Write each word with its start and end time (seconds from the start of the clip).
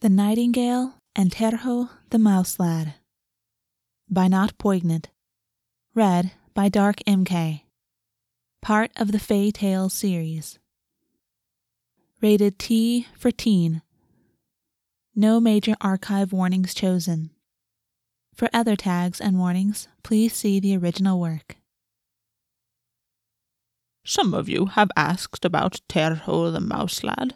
The 0.00 0.10
Nightingale 0.10 0.92
and 1.14 1.30
Terho 1.30 1.88
the 2.10 2.18
Mouse 2.18 2.60
Lad 2.60 2.96
by 4.10 4.28
Not 4.28 4.58
Poignant. 4.58 5.08
Read 5.94 6.32
by 6.52 6.68
Dark 6.68 6.96
MK. 7.06 7.62
Part 8.60 8.90
of 8.96 9.10
the 9.10 9.18
Fae 9.18 9.48
Tales 9.48 9.94
series. 9.94 10.58
Rated 12.20 12.58
T 12.58 13.06
for 13.16 13.30
Teen. 13.30 13.80
No 15.14 15.40
major 15.40 15.74
archive 15.80 16.30
warnings 16.30 16.74
chosen. 16.74 17.30
For 18.34 18.50
other 18.52 18.76
tags 18.76 19.18
and 19.18 19.38
warnings, 19.38 19.88
please 20.02 20.34
see 20.34 20.60
the 20.60 20.76
original 20.76 21.18
work. 21.18 21.56
Some 24.04 24.34
of 24.34 24.46
you 24.46 24.66
have 24.66 24.90
asked 24.94 25.46
about 25.46 25.80
Terho 25.88 26.52
the 26.52 26.60
Mouse 26.60 27.02
Lad, 27.02 27.34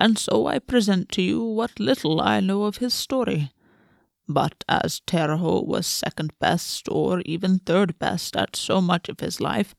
and 0.00 0.18
so 0.18 0.46
I 0.46 0.58
present 0.58 1.10
to 1.10 1.22
you 1.22 1.44
what 1.44 1.78
little 1.78 2.22
I 2.22 2.40
know 2.40 2.62
of 2.62 2.78
his 2.78 2.94
story. 2.94 3.52
But 4.26 4.64
as 4.66 5.02
Terho 5.06 5.66
was 5.66 5.86
second 5.86 6.32
best, 6.40 6.88
or 6.90 7.20
even 7.26 7.58
third 7.58 7.98
best, 7.98 8.34
at 8.34 8.56
so 8.56 8.80
much 8.80 9.10
of 9.10 9.20
his 9.20 9.40
life, 9.40 9.74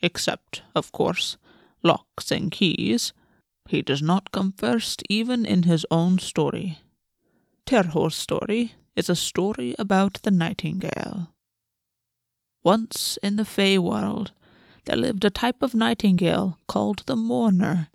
except, 0.00 0.62
of 0.76 0.92
course, 0.92 1.36
locks 1.82 2.30
and 2.30 2.52
keys, 2.52 3.12
he 3.68 3.82
does 3.82 4.00
not 4.00 4.30
come 4.30 4.52
first 4.52 5.02
even 5.08 5.44
in 5.44 5.64
his 5.64 5.84
own 5.90 6.18
story. 6.18 6.78
Terho's 7.66 8.14
story 8.14 8.74
is 8.94 9.10
a 9.10 9.16
story 9.16 9.74
about 9.78 10.22
the 10.22 10.30
nightingale. 10.30 11.34
Once 12.62 13.18
in 13.22 13.36
the 13.36 13.44
Fae 13.44 13.78
world, 13.78 14.32
there 14.84 14.96
lived 14.96 15.24
a 15.24 15.30
type 15.30 15.62
of 15.62 15.74
nightingale 15.74 16.58
called 16.68 17.02
the 17.06 17.16
mourner, 17.16 17.88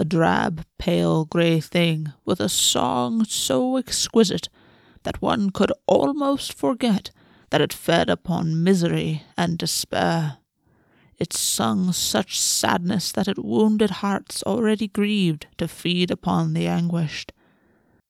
a 0.00 0.04
drab, 0.04 0.64
pale 0.78 1.26
grey 1.26 1.60
thing 1.60 2.10
with 2.24 2.40
a 2.40 2.48
song 2.48 3.22
so 3.26 3.76
exquisite 3.76 4.48
that 5.02 5.20
one 5.20 5.50
could 5.50 5.70
almost 5.86 6.54
forget 6.54 7.10
that 7.50 7.60
it 7.60 7.70
fed 7.70 8.08
upon 8.08 8.64
misery 8.64 9.24
and 9.36 9.58
despair. 9.58 10.38
It 11.18 11.34
sung 11.34 11.92
such 11.92 12.40
sadness 12.40 13.12
that 13.12 13.28
it 13.28 13.44
wounded 13.44 13.90
hearts 14.00 14.42
already 14.44 14.88
grieved 14.88 15.48
to 15.58 15.68
feed 15.68 16.10
upon 16.10 16.54
the 16.54 16.66
anguished. 16.66 17.34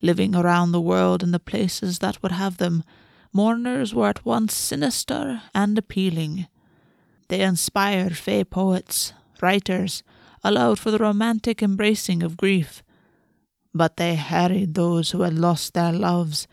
Living 0.00 0.36
around 0.36 0.70
the 0.70 0.80
world 0.80 1.24
in 1.24 1.32
the 1.32 1.40
places 1.40 1.98
that 1.98 2.22
would 2.22 2.32
have 2.32 2.58
them, 2.58 2.84
mourners 3.32 3.92
were 3.92 4.08
at 4.08 4.24
once 4.24 4.54
sinister 4.54 5.42
and 5.52 5.76
appealing. 5.76 6.46
They 7.26 7.40
inspired 7.40 8.16
fae 8.16 8.44
poets, 8.44 9.12
writers, 9.42 10.04
allowed 10.42 10.78
for 10.78 10.90
the 10.90 10.98
romantic 10.98 11.62
embracing 11.62 12.22
of 12.22 12.36
grief. 12.36 12.82
But 13.74 13.96
they 13.96 14.14
harried 14.14 14.74
those 14.74 15.10
who 15.10 15.22
had 15.22 15.38
lost 15.38 15.74
their 15.74 15.92
loves. 15.92 16.48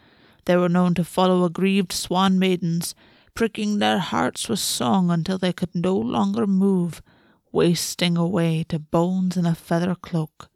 They 0.46 0.56
were 0.56 0.70
known 0.70 0.94
to 0.96 1.04
follow 1.04 1.44
aggrieved 1.44 1.92
swan 1.92 2.38
maidens, 2.38 2.94
pricking 3.34 3.80
their 3.80 4.00
hearts 4.00 4.50
with 4.50 4.60
song 4.60 5.10
until 5.10 5.38
they 5.38 5.54
could 5.54 5.74
no 5.76 5.96
longer 5.96 6.48
move, 6.48 7.02
wasting 7.52 8.18
away 8.18 8.66
to 8.70 8.80
bones 8.80 9.38
in 9.38 9.46
a 9.46 9.56
feather 9.56 9.96
cloak. 9.96 10.50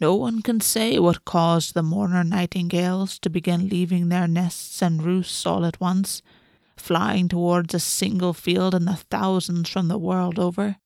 No 0.00 0.14
one 0.14 0.40
can 0.40 0.60
say 0.60 0.98
what 0.98 1.26
caused 1.26 1.74
the 1.74 1.82
mourner 1.82 2.24
nightingales 2.24 3.18
to 3.18 3.28
begin 3.28 3.68
leaving 3.68 4.08
their 4.08 4.26
nests 4.26 4.80
and 4.80 5.02
roosts 5.02 5.44
all 5.44 5.66
at 5.66 5.78
once, 5.78 6.22
flying 6.74 7.28
towards 7.28 7.74
a 7.74 7.80
single 7.80 8.32
field 8.32 8.74
in 8.74 8.86
the 8.86 8.96
thousands 8.96 9.68
from 9.68 9.88
the 9.88 9.98
world 9.98 10.38
over. 10.38 10.76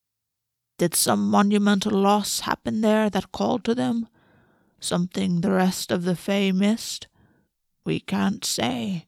Did 0.77 0.94
some 0.94 1.30
monumental 1.30 1.92
loss 1.92 2.41
happen 2.41 2.80
there 2.80 3.08
that 3.08 3.30
called 3.30 3.64
to 3.64 3.75
them? 3.75 4.08
Something 4.81 5.41
the 5.41 5.53
rest 5.53 5.92
of 5.92 6.03
the 6.03 6.16
Fae 6.16 6.50
missed? 6.50 7.06
We 7.84 8.00
can't 8.00 8.44
say. 8.44 9.06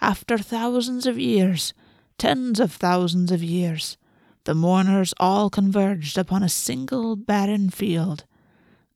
After 0.00 0.38
thousands 0.38 1.06
of 1.06 1.18
years, 1.18 1.74
tens 2.16 2.60
of 2.60 2.72
thousands 2.72 3.32
of 3.32 3.42
years, 3.42 3.96
the 4.44 4.54
mourners 4.54 5.14
all 5.18 5.50
converged 5.50 6.16
upon 6.16 6.42
a 6.44 6.48
single 6.48 7.16
barren 7.16 7.70
field. 7.70 8.24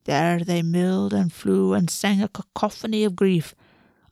There 0.05 0.39
they 0.39 0.61
milled 0.61 1.13
and 1.13 1.33
flew 1.33 1.73
and 1.73 1.89
sang 1.89 2.21
a 2.21 2.29
cacophony 2.29 3.03
of 3.03 3.15
grief 3.17 3.53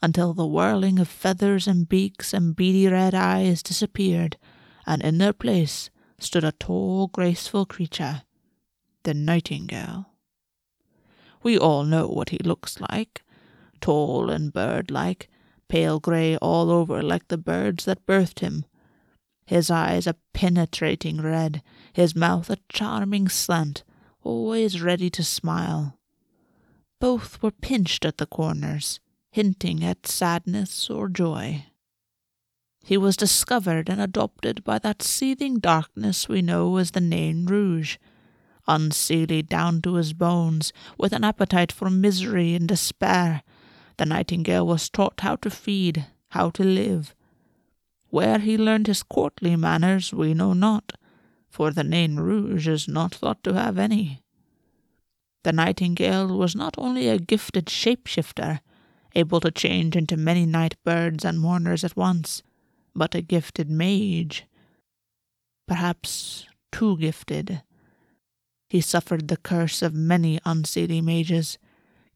until 0.01 0.33
the 0.33 0.45
whirling 0.45 0.99
of 0.99 1.07
feathers 1.07 1.67
and 1.67 1.87
beaks 1.87 2.33
and 2.33 2.55
beady 2.55 2.87
red 2.87 3.15
eyes 3.15 3.63
disappeared, 3.63 4.37
and 4.85 5.01
in 5.01 5.19
their 5.19 5.33
place 5.33 5.89
stood 6.19 6.43
a 6.43 6.51
tall, 6.53 7.07
graceful 7.07 7.65
creature, 7.65 8.23
the 9.03 9.13
nightingale. 9.13 10.11
We 11.43 11.57
all 11.57 11.83
know 11.83 12.07
what 12.07 12.29
he 12.29 12.39
looks 12.39 12.79
like 12.79 13.23
tall 13.81 14.31
and 14.31 14.51
bird 14.51 14.89
like, 14.89 15.29
pale 15.67 15.99
grey 15.99 16.37
all 16.37 16.71
over 16.71 17.03
like 17.03 17.27
the 17.27 17.37
birds 17.37 17.85
that 17.85 18.05
birthed 18.05 18.39
him. 18.39 18.65
His 19.45 19.69
eyes 19.69 20.07
a 20.07 20.15
penetrating 20.33 21.21
red, 21.21 21.61
his 21.93 22.15
mouth 22.15 22.49
a 22.49 22.57
charming 22.69 23.29
slant, 23.29 23.83
always 24.23 24.81
ready 24.81 25.09
to 25.11 25.23
smile. 25.23 25.99
Both 26.99 27.43
were 27.43 27.51
pinched 27.51 28.05
at 28.05 28.17
the 28.17 28.25
corners, 28.25 28.99
hinting 29.31 29.83
at 29.83 30.07
sadness 30.07 30.89
or 30.89 31.09
joy 31.09 31.65
he 32.85 32.97
was 32.97 33.17
discovered 33.17 33.89
and 33.89 33.99
adopted 33.99 34.63
by 34.63 34.77
that 34.77 35.01
seething 35.01 35.57
darkness 35.57 36.29
we 36.29 36.39
know 36.39 36.77
as 36.77 36.91
the 36.91 37.01
Nain 37.01 37.43
Rouge. 37.47 37.97
Unseelie 38.67 39.41
down 39.41 39.81
to 39.81 39.95
his 39.95 40.13
bones, 40.13 40.71
with 40.95 41.11
an 41.11 41.23
appetite 41.23 41.71
for 41.71 41.89
misery 41.89 42.53
and 42.53 42.67
despair, 42.67 43.41
the 43.97 44.05
nightingale 44.05 44.67
was 44.67 44.87
taught 44.87 45.21
how 45.21 45.35
to 45.37 45.49
feed, 45.49 46.05
how 46.29 46.51
to 46.51 46.63
live. 46.63 47.15
Where 48.09 48.37
he 48.37 48.55
learned 48.55 48.85
his 48.85 49.01
courtly 49.01 49.55
manners 49.55 50.13
we 50.13 50.35
know 50.35 50.53
not, 50.53 50.93
for 51.49 51.71
the 51.71 51.83
Nain 51.83 52.17
Rouge 52.17 52.67
is 52.67 52.87
not 52.87 53.15
thought 53.15 53.43
to 53.45 53.53
have 53.53 53.79
any. 53.79 54.21
The 55.41 55.53
nightingale 55.53 56.37
was 56.37 56.55
not 56.55 56.75
only 56.77 57.07
a 57.07 57.17
gifted 57.17 57.65
shapeshifter, 57.65 58.59
able 59.15 59.39
to 59.39 59.49
change 59.49 59.95
into 59.95 60.17
many 60.17 60.45
night 60.45 60.75
birds 60.83 61.25
and 61.25 61.39
mourners 61.39 61.83
at 61.83 61.97
once, 61.97 62.43
but 62.95 63.15
a 63.15 63.21
gifted 63.21 63.69
mage. 63.69 64.45
Perhaps 65.67 66.47
too 66.71 66.97
gifted. 66.97 67.61
He 68.69 68.81
suffered 68.81 69.27
the 69.27 69.37
curse 69.37 69.81
of 69.81 69.93
many 69.93 70.39
unseelie 70.45 71.03
mages 71.03 71.57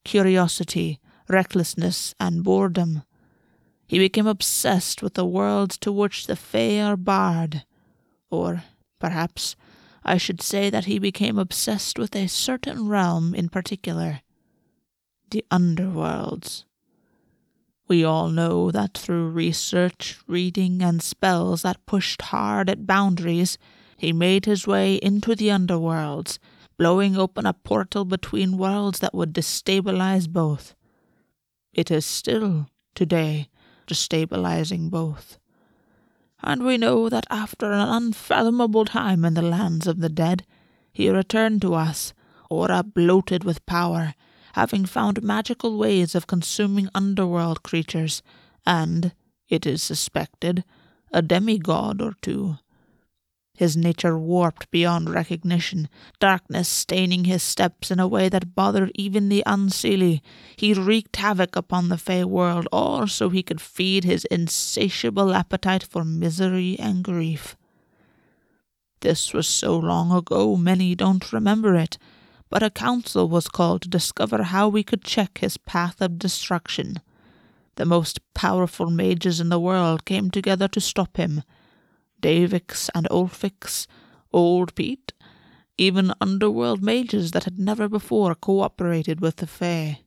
curiosity, 0.06 1.00
recklessness, 1.28 2.16
and 2.20 2.44
boredom. 2.44 3.04
He 3.86 4.00
became 4.00 4.28
obsessed 4.28 5.04
with 5.04 5.16
the 5.16 5.26
worlds 5.26 5.78
to 5.80 5.92
which 5.92 6.26
the 6.26 6.36
Fae 6.36 6.82
are 6.82 6.98
barred. 6.98 7.66
Or, 8.32 8.64
perhaps, 9.00 9.56
I 10.04 10.18
should 10.18 10.42
say 10.42 10.70
that 10.70 10.86
he 10.86 11.00
became 11.00 11.38
obsessed 11.38 12.00
with 12.00 12.16
a 12.16 12.28
certain 12.28 12.88
realm 12.88 13.36
in 13.36 13.50
particular 13.50 14.22
the 15.32 15.46
underworlds. 15.52 16.64
We 17.90 18.04
all 18.04 18.30
know 18.30 18.70
that 18.70 18.96
through 18.96 19.30
research, 19.30 20.20
reading, 20.28 20.84
and 20.84 21.02
spells 21.02 21.64
that 21.64 21.88
pushed 21.88 22.22
hard 22.22 22.70
at 22.70 22.86
boundaries, 22.86 23.58
he 23.98 24.14
made 24.14 24.46
his 24.46 24.68
way 24.68 24.96
into 24.96 25.36
the 25.36 25.48
underworlds, 25.48 26.38
blowing 26.78 27.18
open 27.18 27.48
a 27.48 27.54
portal 27.54 28.06
between 28.06 28.60
worlds 28.60 29.00
that 29.00 29.16
would 29.16 29.34
destabilize 29.34 30.30
both. 30.30 30.76
It 31.74 31.90
is 31.90 32.06
still, 32.06 32.70
today, 32.94 33.50
destabilizing 33.88 34.92
both. 34.92 35.40
And 36.44 36.64
we 36.64 36.78
know 36.78 37.10
that 37.10 37.26
after 37.32 37.72
an 37.72 37.90
unfathomable 37.90 38.86
time 38.86 39.26
in 39.26 39.34
the 39.34 39.42
lands 39.42 39.88
of 39.88 40.00
the 40.00 40.10
dead, 40.10 40.46
he 40.94 41.10
returned 41.10 41.64
to 41.64 41.74
us, 41.74 42.14
ora 42.52 42.84
bloated 42.84 43.44
with 43.44 43.66
power, 43.66 44.14
having 44.54 44.86
found 44.86 45.24
magical 45.24 45.78
ways 45.78 46.16
of 46.16 46.28
consuming 46.28 46.90
underworld 46.94 47.64
creatures, 47.64 48.22
and, 48.66 49.14
it 49.48 49.66
is 49.66 49.82
suspected, 49.82 50.64
a 51.12 51.22
demigod 51.22 52.02
or 52.02 52.14
two. 52.22 52.58
His 53.60 53.76
nature 53.76 54.18
warped 54.18 54.72
beyond 54.72 55.10
recognition, 55.10 55.90
darkness 56.18 56.70
staining 56.70 57.26
his 57.26 57.44
steps 57.44 57.92
in 57.92 58.00
a 58.00 58.08
way 58.08 58.30
that 58.30 58.56
bothered 58.56 58.90
even 58.96 59.28
the 59.28 59.44
unseelie. 59.46 60.22
He 60.56 60.74
wreaked 60.74 61.18
havoc 61.18 61.58
upon 61.58 61.90
the 61.90 61.98
Fae 61.98 62.24
world, 62.24 62.70
all 62.72 63.06
so 63.08 63.28
he 63.30 63.44
could 63.44 63.60
feed 63.60 64.06
his 64.06 64.24
insatiable 64.32 65.34
appetite 65.34 65.84
for 65.84 66.06
misery 66.06 66.80
and 66.80 67.04
grief. 67.04 67.58
This 69.02 69.34
was 69.34 69.46
so 69.46 69.78
long 69.78 70.12
ago 70.14 70.56
many 70.56 70.96
don't 70.96 71.34
remember 71.34 71.76
it, 71.76 71.98
but 72.50 72.64
a 72.64 72.70
council 72.70 73.30
was 73.30 73.48
called 73.48 73.82
to 73.84 73.90
discover 73.90 74.44
how 74.44 74.68
we 74.68 74.84
could 74.84 75.04
check 75.04 75.38
his 75.38 75.58
path 75.58 76.02
of 76.02 76.20
destruction. 76.20 77.00
The 77.76 77.86
most 77.86 78.20
powerful 78.34 78.90
mages 78.90 79.40
in 79.40 79.50
the 79.50 79.60
world 79.60 80.06
came 80.06 80.30
together 80.32 80.68
to 80.70 80.82
stop 80.82 81.18
him. 81.18 81.44
Davix 82.22 82.90
and 82.94 83.08
Ulfix, 83.10 83.88
Old 84.34 84.76
Pete, 84.76 85.14
even 85.78 86.14
underworld 86.20 86.84
mages 86.84 87.32
that 87.32 87.46
had 87.46 87.58
never 87.58 87.88
before 87.88 88.36
cooperated 88.36 89.22
with 89.22 89.38
the 89.38 89.48
Fae. 89.48 90.02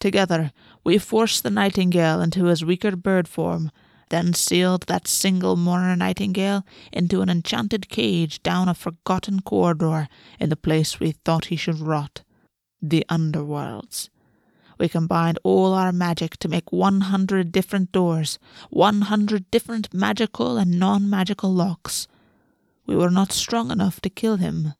Together, 0.00 0.52
we 0.82 0.98
forced 0.98 1.42
the 1.42 1.50
nightingale 1.50 2.20
into 2.20 2.46
his 2.46 2.64
weaker 2.64 2.96
bird 2.96 3.28
form, 3.28 3.70
then 4.08 4.32
sealed 4.34 4.82
that 4.82 5.08
single 5.08 5.56
mourner 5.56 5.96
nightingale 5.96 6.64
into 6.92 7.22
an 7.22 7.28
enchanted 7.28 7.88
cage 7.88 8.42
down 8.42 8.68
a 8.68 8.74
forgotten 8.74 9.40
corridor 9.40 10.08
in 10.38 10.48
the 10.48 10.56
place 10.56 11.00
we 11.00 11.12
thought 11.12 11.46
he 11.46 11.56
should 11.56 11.80
rot 11.80 12.22
the 12.80 13.04
underworlds. 13.08 14.08
We 14.78 14.88
combined 14.88 15.38
all 15.42 15.72
our 15.72 15.92
magic 15.92 16.36
to 16.38 16.48
make 16.48 16.70
100 16.70 17.50
different 17.50 17.92
doors, 17.92 18.38
100 18.70 19.50
different 19.50 19.92
magical 19.94 20.58
and 20.58 20.78
non 20.78 21.08
magical 21.08 21.52
locks. 21.52 22.06
We 22.86 22.94
were 22.94 23.10
not 23.10 23.32
strong 23.32 23.70
enough 23.70 24.00
to 24.02 24.10
kill 24.10 24.36
him, 24.36 24.74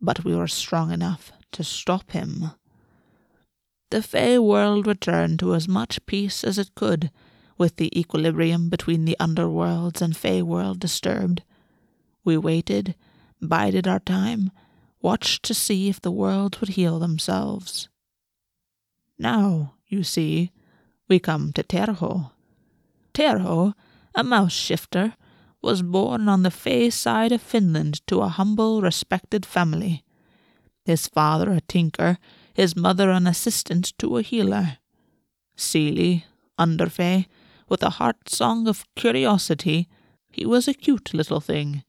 but 0.00 0.24
we 0.24 0.36
were 0.36 0.46
strong 0.46 0.92
enough 0.92 1.32
to 1.52 1.64
stop 1.64 2.10
him. 2.10 2.50
The 3.90 4.02
Fae 4.02 4.38
world 4.38 4.86
returned 4.86 5.38
to 5.38 5.54
as 5.54 5.68
much 5.68 6.04
peace 6.06 6.44
as 6.44 6.58
it 6.58 6.74
could, 6.74 7.10
with 7.56 7.76
the 7.76 7.98
equilibrium 7.98 8.68
between 8.68 9.04
the 9.04 9.16
underworlds 9.20 10.00
and 10.00 10.16
Fae 10.16 10.42
world 10.42 10.80
disturbed. 10.80 11.42
We 12.24 12.36
waited, 12.36 12.94
bided 13.40 13.86
our 13.86 14.00
time, 14.00 14.50
watched 15.00 15.42
to 15.44 15.54
see 15.54 15.88
if 15.88 16.00
the 16.00 16.10
worlds 16.10 16.60
would 16.60 16.70
heal 16.70 16.98
themselves. 16.98 17.88
Now, 19.18 19.74
you 19.86 20.02
see, 20.02 20.50
we 21.08 21.18
come 21.18 21.52
to 21.52 21.62
Terho. 21.62 22.32
Terho, 23.12 23.74
a 24.14 24.24
mouse 24.24 24.52
shifter, 24.52 25.14
was 25.62 25.82
born 25.82 26.28
on 26.28 26.42
the 26.42 26.50
Fae 26.50 26.88
side 26.88 27.32
of 27.32 27.40
Finland 27.40 28.06
to 28.06 28.20
a 28.20 28.28
humble, 28.28 28.82
respected 28.82 29.46
family. 29.46 30.02
His 30.84 31.06
father 31.06 31.52
a 31.52 31.60
tinker, 31.60 32.18
his 32.52 32.76
mother 32.76 33.10
an 33.10 33.26
assistant 33.26 33.96
to 33.98 34.18
a 34.18 34.22
healer. 34.22 34.78
Seelie, 35.56 36.24
Underfae, 36.58 37.26
with 37.68 37.82
a 37.82 37.90
heart 37.90 38.28
song 38.28 38.68
of 38.68 38.84
curiosity, 38.94 39.88
he 40.30 40.44
was 40.44 40.68
a 40.68 40.74
cute 40.74 41.14
little 41.14 41.40
thing. 41.40 41.82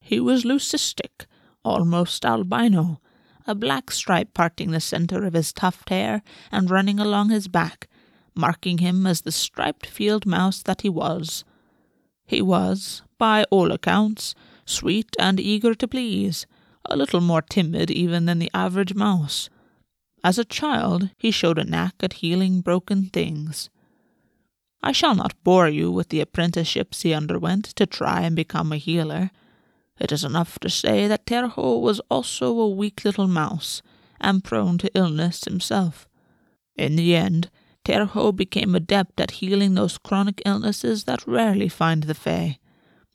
He 0.00 0.18
was 0.20 0.44
leucistic, 0.44 1.26
almost 1.64 2.24
albino, 2.24 3.00
a 3.46 3.54
black 3.54 3.90
stripe 3.90 4.34
parting 4.34 4.70
the 4.70 4.80
centre 4.80 5.24
of 5.24 5.34
his 5.34 5.52
tuft 5.52 5.88
hair 5.88 6.22
and 6.50 6.70
running 6.70 6.98
along 6.98 7.30
his 7.30 7.48
back, 7.48 7.88
marking 8.34 8.78
him 8.78 9.06
as 9.06 9.22
the 9.22 9.32
striped 9.32 9.86
field 9.86 10.26
mouse 10.26 10.62
that 10.62 10.82
he 10.82 10.88
was. 10.88 11.44
He 12.26 12.42
was, 12.42 13.02
by 13.18 13.44
all 13.50 13.72
accounts, 13.72 14.34
sweet 14.64 15.16
and 15.18 15.40
eager 15.40 15.74
to 15.74 15.88
please, 15.88 16.46
a 16.84 16.96
little 16.96 17.20
more 17.20 17.42
timid 17.42 17.90
even 17.90 18.26
than 18.26 18.38
the 18.38 18.50
average 18.54 18.94
mouse. 18.94 19.50
As 20.22 20.38
a 20.38 20.44
child, 20.44 21.10
he 21.16 21.30
showed 21.30 21.58
a 21.58 21.64
knack 21.64 21.94
at 22.00 22.14
healing 22.14 22.60
broken 22.60 23.06
things. 23.06 23.70
I 24.82 24.92
shall 24.92 25.14
not 25.14 25.42
bore 25.44 25.68
you 25.68 25.90
with 25.90 26.08
the 26.08 26.20
apprenticeships 26.20 27.02
he 27.02 27.12
underwent 27.12 27.66
to 27.76 27.86
try 27.86 28.22
and 28.22 28.34
become 28.34 28.72
a 28.72 28.78
healer. 28.78 29.30
It 29.98 30.12
is 30.12 30.24
enough 30.24 30.58
to 30.60 30.70
say 30.70 31.06
that 31.06 31.26
Terho 31.26 31.80
was 31.80 32.00
also 32.10 32.58
a 32.58 32.68
weak 32.68 33.04
little 33.04 33.28
mouse, 33.28 33.82
and 34.20 34.44
prone 34.44 34.78
to 34.78 34.90
illness 34.94 35.44
himself. 35.44 36.08
In 36.76 36.96
the 36.96 37.14
end, 37.14 37.50
Terho 37.84 38.34
became 38.34 38.74
adept 38.74 39.20
at 39.20 39.32
healing 39.32 39.74
those 39.74 39.98
chronic 39.98 40.42
illnesses 40.46 41.04
that 41.04 41.26
rarely 41.26 41.68
find 41.68 42.04
the 42.04 42.14
Fae, 42.14 42.58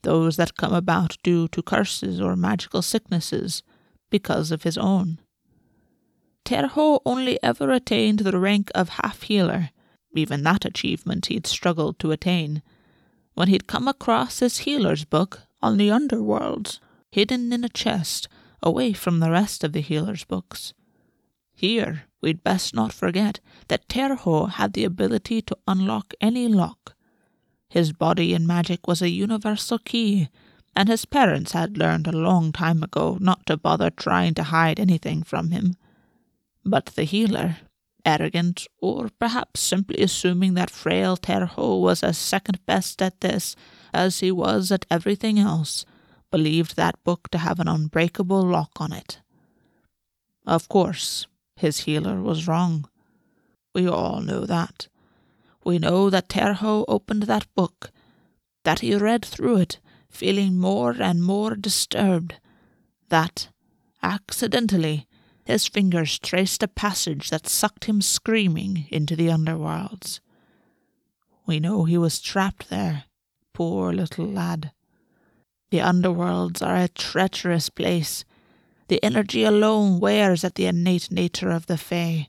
those 0.03 0.37
that 0.37 0.57
come 0.57 0.73
about 0.73 1.17
due 1.23 1.47
to 1.49 1.63
curses 1.63 2.21
or 2.21 2.35
magical 2.35 2.81
sicknesses, 2.81 3.63
because 4.09 4.51
of 4.51 4.63
his 4.63 4.77
own. 4.77 5.19
Terho 6.45 6.99
only 7.05 7.41
ever 7.41 7.71
attained 7.71 8.19
the 8.19 8.37
rank 8.37 8.71
of 8.75 8.89
half 8.89 9.23
healer, 9.23 9.71
even 10.17 10.43
that 10.43 10.65
achievement 10.65 11.27
he'd 11.27 11.47
struggled 11.47 11.99
to 11.99 12.11
attain, 12.11 12.61
when 13.33 13.47
he'd 13.47 13.67
come 13.67 13.87
across 13.87 14.39
his 14.39 14.59
healer's 14.59 15.05
book 15.05 15.41
on 15.61 15.77
the 15.77 15.91
underworld, 15.91 16.79
hidden 17.11 17.51
in 17.51 17.63
a 17.63 17.69
chest 17.69 18.27
away 18.61 18.93
from 18.93 19.19
the 19.19 19.31
rest 19.31 19.63
of 19.63 19.73
the 19.73 19.81
healer's 19.81 20.23
books. 20.23 20.73
Here, 21.53 22.03
we'd 22.21 22.43
best 22.43 22.73
not 22.73 22.91
forget 22.91 23.39
that 23.67 23.87
Terho 23.87 24.49
had 24.49 24.73
the 24.73 24.83
ability 24.83 25.41
to 25.43 25.57
unlock 25.67 26.13
any 26.19 26.47
lock. 26.47 26.95
His 27.69 27.93
body 27.93 28.33
in 28.33 28.45
magic 28.47 28.87
was 28.87 29.01
a 29.01 29.09
universal 29.09 29.79
key, 29.79 30.29
and 30.75 30.89
his 30.89 31.05
parents 31.05 31.53
had 31.53 31.77
learned 31.77 32.07
a 32.07 32.11
long 32.11 32.51
time 32.51 32.83
ago 32.83 33.17
not 33.21 33.45
to 33.45 33.57
bother 33.57 33.89
trying 33.89 34.33
to 34.35 34.43
hide 34.43 34.79
anything 34.79 35.23
from 35.23 35.51
him. 35.51 35.75
But 36.65 36.87
the 36.87 37.03
healer, 37.03 37.57
arrogant, 38.05 38.67
or 38.79 39.09
perhaps 39.19 39.59
simply 39.59 40.01
assuming 40.01 40.53
that 40.53 40.69
frail 40.69 41.17
Terho 41.17 41.81
was 41.81 42.03
as 42.03 42.17
second 42.17 42.65
best 42.65 43.01
at 43.01 43.21
this 43.21 43.55
as 43.93 44.19
he 44.19 44.31
was 44.31 44.71
at 44.71 44.85
everything 44.91 45.39
else, 45.39 45.85
believed 46.31 46.75
that 46.75 47.03
book 47.03 47.29
to 47.31 47.37
have 47.37 47.59
an 47.59 47.67
unbreakable 47.67 48.41
lock 48.43 48.71
on 48.77 48.93
it. 48.93 49.19
Of 50.45 50.69
course, 50.69 51.27
his 51.55 51.81
healer 51.81 52.21
was 52.21 52.47
wrong. 52.47 52.87
We 53.73 53.87
all 53.87 54.21
know 54.21 54.45
that. 54.45 54.87
We 55.63 55.79
know 55.79 56.09
that 56.09 56.29
Terho 56.29 56.85
opened 56.87 57.23
that 57.23 57.47
book, 57.55 57.89
that 58.63 58.79
he 58.79 58.95
read 58.95 59.25
through 59.25 59.57
it, 59.57 59.79
feeling 60.09 60.57
more 60.57 60.95
and 60.99 61.23
more 61.23 61.55
disturbed, 61.55 62.35
that, 63.09 63.49
accidentally, 64.03 65.07
his 65.45 65.67
fingers 65.67 66.19
traced 66.19 66.63
a 66.63 66.67
passage 66.67 67.29
that 67.29 67.47
sucked 67.47 67.85
him 67.85 68.01
screaming 68.01 68.87
into 68.89 69.15
the 69.15 69.27
underworlds. 69.27 70.19
We 71.45 71.59
know 71.59 71.83
he 71.83 71.97
was 71.97 72.19
trapped 72.19 72.69
there, 72.69 73.05
Poor 73.55 73.93
little 73.93 74.27
lad. 74.27 74.73
The 75.71 75.77
underworlds 75.77 76.61
are 76.61 76.75
a 76.75 76.89
treacherous 76.89 77.69
place. 77.69 78.25
The 78.89 79.01
energy 79.01 79.45
alone 79.45 80.01
wears 80.01 80.43
at 80.43 80.55
the 80.55 80.65
innate 80.65 81.09
nature 81.09 81.51
of 81.51 81.67
the 81.67 81.77
Fae. 81.77 82.27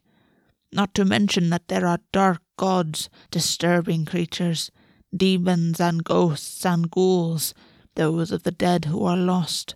Not 0.72 0.94
to 0.94 1.04
mention 1.04 1.50
that 1.50 1.66
there 1.66 1.84
are 1.84 1.98
dark 2.12 2.42
gods, 2.56 3.10
disturbing 3.32 4.04
creatures, 4.04 4.70
demons 5.14 5.80
and 5.80 6.04
ghosts 6.04 6.64
and 6.64 6.88
ghouls, 6.88 7.54
those 7.96 8.30
of 8.30 8.44
the 8.44 8.52
dead 8.52 8.84
who 8.84 9.04
are 9.04 9.16
lost. 9.16 9.74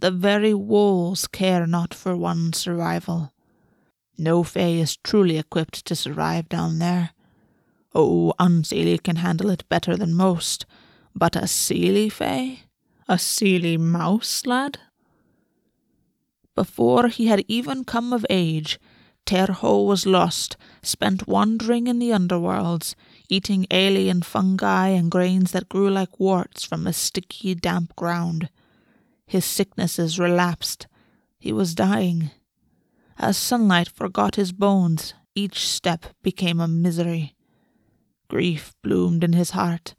The 0.00 0.10
very 0.10 0.54
walls 0.54 1.26
care 1.26 1.66
not 1.66 1.92
for 1.92 2.16
one's 2.16 2.56
survival. 2.56 3.34
No 4.16 4.42
Fae 4.42 4.80
is 4.80 4.96
truly 4.96 5.36
equipped 5.36 5.84
to 5.84 5.94
survive 5.94 6.48
down 6.48 6.78
there. 6.78 7.10
Oh, 7.94 8.32
Unseelie 8.40 9.02
can 9.02 9.16
handle 9.16 9.50
it 9.50 9.68
better 9.68 9.98
than 9.98 10.14
most, 10.14 10.64
but 11.14 11.36
a 11.36 11.40
Seelie 11.40 12.10
Fae? 12.10 12.60
A 13.08 13.18
Seelie 13.18 13.78
mouse, 13.78 14.46
lad? 14.46 14.78
Before 16.54 17.08
he 17.08 17.26
had 17.26 17.44
even 17.46 17.84
come 17.84 18.14
of 18.14 18.24
age, 18.30 18.80
Terho 19.26 19.86
was 19.86 20.06
lost, 20.06 20.56
spent 20.82 21.28
wandering 21.28 21.88
in 21.88 21.98
the 21.98 22.08
underworlds, 22.08 22.94
eating 23.28 23.66
alien 23.70 24.22
fungi 24.22 24.88
and 24.88 25.10
grains 25.10 25.52
that 25.52 25.68
grew 25.68 25.90
like 25.90 26.18
warts 26.18 26.64
from 26.64 26.84
the 26.84 26.94
sticky, 26.94 27.54
damp 27.54 27.94
ground. 27.96 28.48
His 29.30 29.44
sicknesses 29.44 30.18
relapsed. 30.18 30.88
He 31.38 31.52
was 31.52 31.76
dying. 31.76 32.32
As 33.16 33.36
sunlight 33.36 33.88
forgot 33.88 34.34
his 34.34 34.50
bones, 34.50 35.14
each 35.36 35.68
step 35.68 36.06
became 36.20 36.58
a 36.58 36.66
misery. 36.66 37.36
Grief 38.26 38.74
bloomed 38.82 39.22
in 39.22 39.34
his 39.34 39.50
heart. 39.50 39.94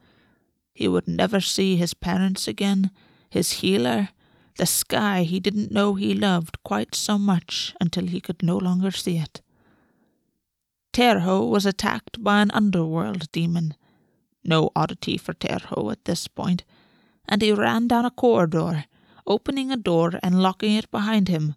He 0.74 0.90
would 0.90 1.08
never 1.08 1.40
see 1.40 1.78
his 1.78 1.94
parents 1.94 2.46
again, 2.46 2.92
his 3.30 3.62
healer, 3.62 4.10
the 4.58 4.66
sky 4.66 5.24
he 5.24 5.40
didn't 5.40 5.72
know 5.72 5.96
he 5.96 6.14
loved 6.14 6.62
quite 6.64 6.94
so 6.94 7.18
much 7.18 7.74
until 7.80 8.08
he 8.08 8.20
could 8.20 8.44
no 8.44 8.58
longer 8.58 8.92
see 8.92 9.18
it. 9.18 9.42
Terho 10.92 11.50
was 11.50 11.66
attacked 11.66 12.22
by 12.22 12.42
an 12.42 12.52
underworld 12.52 13.32
demon. 13.32 13.76
No 14.44 14.72
oddity 14.76 15.16
for 15.16 15.34
Terho 15.34 15.90
at 15.90 16.04
this 16.04 16.28
point, 16.28 16.66
and 17.30 17.42
he 17.42 17.54
ran 17.54 17.88
down 17.88 18.04
a 18.04 18.12
corridor, 18.12 18.84
opening 19.28 19.72
a 19.72 19.78
door 19.78 20.14
and 20.24 20.42
locking 20.42 20.76
it 20.76 20.92
behind 20.92 21.28
him, 21.28 21.56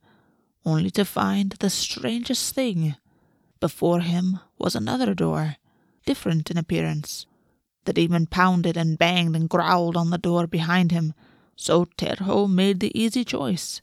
only 0.64 0.90
to 0.90 1.04
find 1.04 1.52
the 1.52 1.71
strangest 1.71 2.54
thing. 2.54 2.97
Before 3.61 4.00
him 4.00 4.40
was 4.59 4.75
another 4.75 5.14
door, 5.14 5.56
different 6.06 6.50
in 6.50 6.59
appearance. 6.59 7.26
The 7.85 7.92
demon 7.92 8.26
pounded 8.26 8.76
and 8.76 8.99
banged 8.99 9.37
and 9.37 9.49
growled 9.49 9.97
on 9.97 10.11
the 10.11 10.18
door 10.18 10.47
behind 10.47 10.90
him, 10.90 11.14
so 11.56 11.85
Terho 11.85 12.49
made 12.50 12.80
the 12.80 12.99
easy 12.99 13.25
choice. 13.25 13.83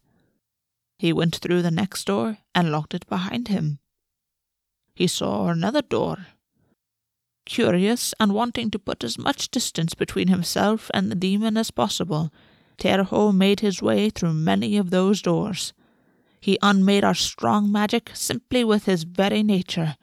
He 0.98 1.14
went 1.14 1.36
through 1.36 1.62
the 1.62 1.72
next 1.72 2.06
door 2.06 2.38
and 2.54 2.72
locked 2.72 2.94
it 2.94 3.08
behind 3.08 3.48
him. 3.48 3.80
He 4.94 5.08
saw 5.08 5.48
another 5.48 5.82
door. 5.82 6.28
Curious 7.46 8.14
and 8.20 8.34
wanting 8.34 8.70
to 8.72 8.80
put 8.80 9.04
as 9.04 9.18
much 9.18 9.50
distance 9.50 9.96
between 9.96 10.28
himself 10.28 10.92
and 10.94 11.10
the 11.10 11.16
demon 11.16 11.58
as 11.58 11.72
possible, 11.72 12.32
Terho 12.82 13.32
made 13.32 13.60
his 13.60 13.80
way 13.80 14.10
through 14.10 14.34
many 14.34 14.76
of 14.76 14.90
those 14.90 15.22
doors. 15.22 15.72
He 16.40 16.58
unmade 16.64 17.04
our 17.04 17.14
strong 17.14 17.72
magic 17.72 18.10
simply 18.16 18.64
with 18.64 18.86
his 18.86 19.04
very 19.04 19.44
nature, 19.44 19.98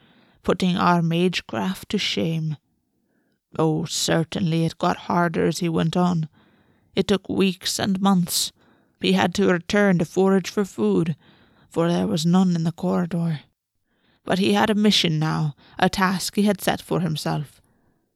putting 0.45 0.77
our 0.77 1.03
magecraft 1.03 1.89
to 1.89 1.99
shame. 1.99 2.57
Oh, 3.59 3.85
certainly 3.85 4.65
it 4.65 4.79
got 4.79 5.09
harder 5.09 5.47
as 5.47 5.59
he 5.59 5.69
went 5.69 5.97
on. 5.97 6.29
It 6.95 7.09
took 7.09 7.29
weeks 7.29 7.81
and 7.81 8.01
months. 8.01 8.53
He 9.01 9.15
had 9.15 9.35
to 9.35 9.53
return 9.53 9.99
to 9.99 10.05
forage 10.05 10.49
for 10.49 10.65
food, 10.65 11.17
for 11.69 11.89
there 11.89 12.07
was 12.07 12.25
none 12.25 12.55
in 12.55 12.63
the 12.63 12.71
corridor. 12.71 13.41
But 14.25 14.39
he 14.39 14.53
had 14.53 14.71
a 14.71 14.77
mission 14.77 15.19
now, 15.19 15.57
a 15.81 15.89
task 15.89 16.37
he 16.37 16.43
had 16.43 16.61
set 16.61 16.81
for 16.81 17.01
himself. 17.01 17.61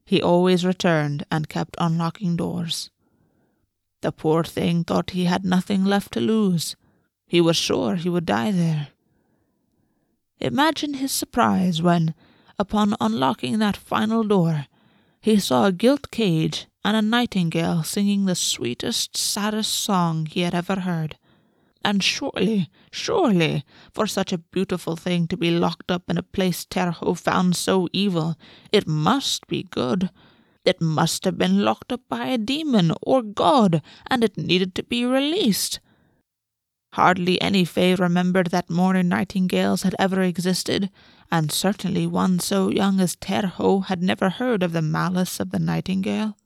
He 0.05 0.23
always 0.23 0.65
returned 0.65 1.27
and 1.33 1.49
kept 1.49 1.75
unlocking 1.79 2.37
doors. 2.37 2.91
The 4.03 4.13
poor 4.13 4.45
thing 4.45 4.85
thought 4.85 5.11
he 5.11 5.25
had 5.25 5.45
nothing 5.45 5.85
left 5.85 6.13
to 6.13 6.21
lose. 6.21 6.77
He 7.27 7.41
was 7.41 7.57
sure 7.57 7.95
he 7.95 8.09
would 8.09 8.27
die 8.27 8.51
there. 8.51 8.89
Imagine 10.41 10.95
his 10.95 11.13
surprise 11.13 11.81
when, 11.81 12.15
upon 12.59 12.97
unlocking 13.01 13.61
that 13.61 13.77
final 13.77 14.25
door, 14.25 14.67
he 15.21 15.39
saw 15.39 15.67
a 15.67 15.73
gilt 15.73 16.11
cage 16.11 16.67
and 16.85 16.97
a 16.97 17.03
nightingale 17.03 17.85
singing 17.85 18.25
the 18.27 18.35
sweetest, 18.35 19.17
saddest 19.17 19.73
song 19.73 20.27
he 20.27 20.41
had 20.41 20.55
ever 20.55 20.81
heard. 20.81 21.17
And 21.85 22.03
surely, 22.03 22.69
surely, 22.91 23.65
for 23.93 24.09
such 24.09 24.33
a 24.33 24.39
beautiful 24.39 24.97
thing 24.97 25.29
to 25.29 25.37
be 25.37 25.53
locked 25.53 25.93
up 25.93 26.11
in 26.11 26.19
a 26.19 26.25
place 26.25 26.65
Terho 26.65 27.17
found 27.17 27.55
so 27.55 27.89
evil, 27.93 28.37
it 28.73 28.89
must 28.89 29.47
be 29.47 29.63
good. 29.63 30.11
It 30.65 30.81
must 30.81 31.25
have 31.25 31.37
been 31.37 31.65
locked 31.65 31.93
up 31.93 32.03
by 32.09 32.27
a 32.27 32.39
demon 32.39 32.93
or 33.03 33.23
god, 33.23 33.83
and 34.09 34.23
it 34.23 34.39
needed 34.39 34.75
to 34.77 34.83
be 34.83 35.05
released. 35.05 35.81
Hardly 36.93 37.41
any 37.41 37.65
Fae 37.65 37.95
remembered 37.95 38.49
that 38.49 38.69
morning 38.69 39.09
nightingales 39.09 39.83
had 39.83 39.97
ever 39.99 40.23
existed, 40.23 40.91
and 41.31 41.51
certainly 41.51 42.07
one 42.07 42.39
so 42.39 42.69
young 42.69 43.01
as 43.01 43.17
Terho 43.17 43.87
had 43.87 44.03
never 44.03 44.29
heard 44.29 44.63
of 44.63 44.73
the 44.73 44.83
malice 44.83 45.41
of 45.41 45.51
the 45.51 45.59
nightingale. 45.59 46.37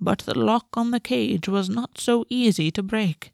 But 0.00 0.20
the 0.20 0.38
lock 0.38 0.68
on 0.74 0.90
the 0.90 1.00
cage 1.00 1.48
was 1.48 1.68
not 1.68 1.98
so 1.98 2.24
easy 2.28 2.70
to 2.70 2.82
break. 2.82 3.32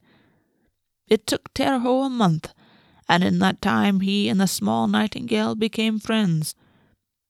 It 1.09 1.27
took 1.27 1.53
Terho 1.53 2.07
a 2.07 2.09
month, 2.09 2.55
and 3.09 3.23
in 3.23 3.39
that 3.41 3.61
time 3.61 4.01
he 4.01 4.29
and 4.29 4.41
the 4.41 4.47
small 4.47 4.89
nightingale 4.89 5.55
became 5.55 5.99
friends. 5.99 6.55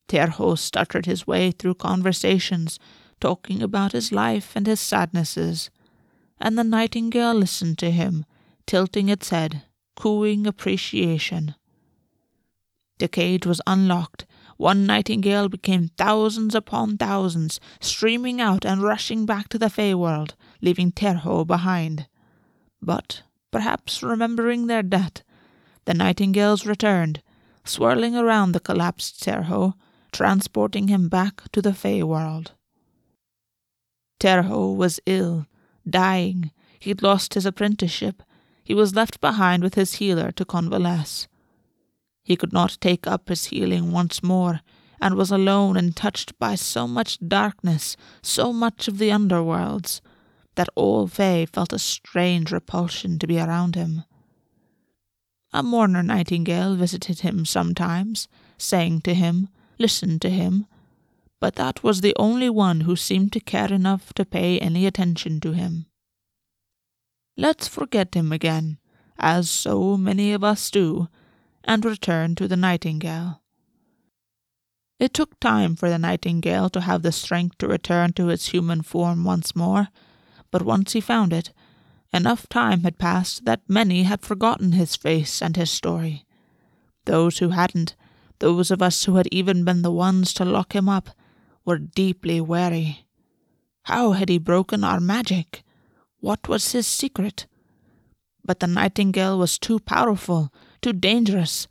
Terho 0.08 0.58
stuttered 0.58 1.06
his 1.06 1.26
way 1.26 1.50
through 1.50 1.74
conversations, 1.74 2.78
talking 3.20 3.62
about 3.62 3.92
his 3.92 4.12
life 4.12 4.52
and 4.54 4.66
his 4.66 4.80
sadnesses, 4.80 5.70
and 6.38 6.58
the 6.58 6.64
nightingale 6.64 7.34
listened 7.34 7.78
to 7.78 7.90
him, 7.90 8.24
tilting 8.66 9.08
its 9.08 9.30
head, 9.30 9.62
cooing 9.96 10.46
appreciation. 10.46 11.54
The 12.98 13.08
cage 13.08 13.46
was 13.46 13.60
unlocked. 13.66 14.26
One 14.58 14.86
nightingale 14.86 15.48
became 15.48 15.90
thousands 15.98 16.54
upon 16.54 16.98
thousands, 16.98 17.58
streaming 17.80 18.40
out 18.40 18.64
and 18.64 18.82
rushing 18.82 19.26
back 19.26 19.48
to 19.48 19.58
the 19.58 19.70
Fae 19.70 19.94
world, 19.94 20.34
leaving 20.60 20.92
Terho 20.92 21.46
behind. 21.46 22.06
But 22.80 23.22
perhaps 23.50 24.02
remembering 24.02 24.66
their 24.66 24.82
debt. 24.82 25.22
The 25.84 25.94
nightingales 25.94 26.64
returned, 26.64 27.22
swirling 27.64 28.14
around 28.14 28.52
the 28.52 28.60
collapsed 28.60 29.22
Terho, 29.22 29.74
transporting 30.12 30.88
him 30.88 31.08
back 31.08 31.50
to 31.52 31.62
the 31.62 31.72
Fae 31.72 32.02
world. 32.02 32.52
Terho 34.20 34.76
was 34.76 35.00
ill, 35.06 35.46
dying. 35.88 36.52
He'd 36.78 37.02
lost 37.02 37.34
his 37.34 37.46
apprenticeship. 37.46 38.22
He 38.62 38.74
was 38.74 38.94
left 38.94 39.20
behind 39.20 39.62
with 39.62 39.74
his 39.74 39.94
healer 39.94 40.30
to 40.32 40.44
convalesce. 40.44 41.26
He 42.22 42.36
could 42.36 42.52
not 42.52 42.78
take 42.80 43.06
up 43.06 43.28
his 43.28 43.46
healing 43.46 43.90
once 43.90 44.22
more, 44.22 44.60
and 45.00 45.16
was 45.16 45.32
alone 45.32 45.76
and 45.76 45.96
touched 45.96 46.38
by 46.38 46.54
so 46.54 46.86
much 46.86 47.18
darkness, 47.26 47.96
so 48.22 48.52
much 48.52 48.86
of 48.86 48.98
the 48.98 49.08
underworlds, 49.08 50.00
that 50.54 50.68
all 50.76 51.08
Fae 51.08 51.46
felt 51.46 51.72
a 51.72 51.78
strange 51.78 52.52
repulsion 52.52 53.18
to 53.18 53.26
be 53.26 53.40
around 53.40 53.74
him. 53.74 54.04
A 55.52 55.62
mourner 55.62 56.02
nightingale 56.02 56.76
visited 56.76 57.20
him 57.20 57.44
sometimes, 57.44 58.28
sang 58.56 59.00
to 59.00 59.14
him, 59.14 59.48
listened 59.82 60.22
to 60.22 60.30
him, 60.30 60.66
but 61.40 61.56
that 61.56 61.82
was 61.82 62.00
the 62.00 62.14
only 62.16 62.48
one 62.48 62.82
who 62.82 62.96
seemed 62.96 63.32
to 63.32 63.40
care 63.40 63.72
enough 63.72 64.14
to 64.14 64.24
pay 64.24 64.60
any 64.60 64.86
attention 64.86 65.40
to 65.40 65.52
him. 65.52 65.86
Let's 67.36 67.66
forget 67.66 68.14
him 68.14 68.30
again, 68.32 68.78
as 69.18 69.50
so 69.50 69.96
many 69.96 70.32
of 70.32 70.44
us 70.44 70.70
do, 70.70 71.08
and 71.64 71.84
return 71.84 72.34
to 72.36 72.46
the 72.46 72.56
nightingale. 72.56 73.42
It 74.98 75.12
took 75.12 75.40
time 75.40 75.74
for 75.74 75.88
the 75.90 75.98
nightingale 75.98 76.70
to 76.70 76.80
have 76.82 77.02
the 77.02 77.10
strength 77.10 77.58
to 77.58 77.66
return 77.66 78.12
to 78.12 78.28
its 78.28 78.50
human 78.50 78.82
form 78.82 79.24
once 79.24 79.56
more, 79.56 79.88
but 80.52 80.62
once 80.62 80.92
he 80.92 81.00
found 81.00 81.32
it, 81.32 81.52
enough 82.12 82.48
time 82.48 82.84
had 82.84 82.98
passed 82.98 83.44
that 83.46 83.68
many 83.68 84.04
had 84.04 84.22
forgotten 84.22 84.72
his 84.72 84.94
face 84.94 85.42
and 85.42 85.56
his 85.56 85.70
story. 85.70 86.24
Those 87.06 87.38
who 87.38 87.48
hadn't, 87.48 87.96
those 88.42 88.72
of 88.72 88.82
us 88.82 89.04
who 89.04 89.14
had 89.14 89.28
even 89.30 89.64
been 89.64 89.82
the 89.82 89.92
ones 89.92 90.34
to 90.34 90.44
lock 90.44 90.74
him 90.74 90.88
up, 90.88 91.10
were 91.64 91.78
deeply 91.78 92.40
wary. 92.40 93.06
How 93.84 94.12
had 94.12 94.28
he 94.28 94.38
broken 94.38 94.82
our 94.82 94.98
magic? 94.98 95.62
What 96.18 96.48
was 96.48 96.72
his 96.72 96.88
secret? 96.88 97.46
But 98.44 98.58
the 98.58 98.66
nightingale 98.66 99.38
was 99.38 99.60
too 99.60 99.78
powerful, 99.78 100.52
too 100.80 100.92
dangerous, 100.92 101.68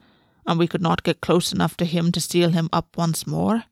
and 0.47 0.57
we 0.57 0.65
could 0.65 0.81
not 0.81 1.03
get 1.03 1.19
close 1.19 1.51
enough 1.51 1.75
to 1.75 1.85
him 1.85 2.09
to 2.13 2.21
seal 2.21 2.51
him 2.51 2.69
up 2.71 2.95
once 2.97 3.27
more. 3.27 3.65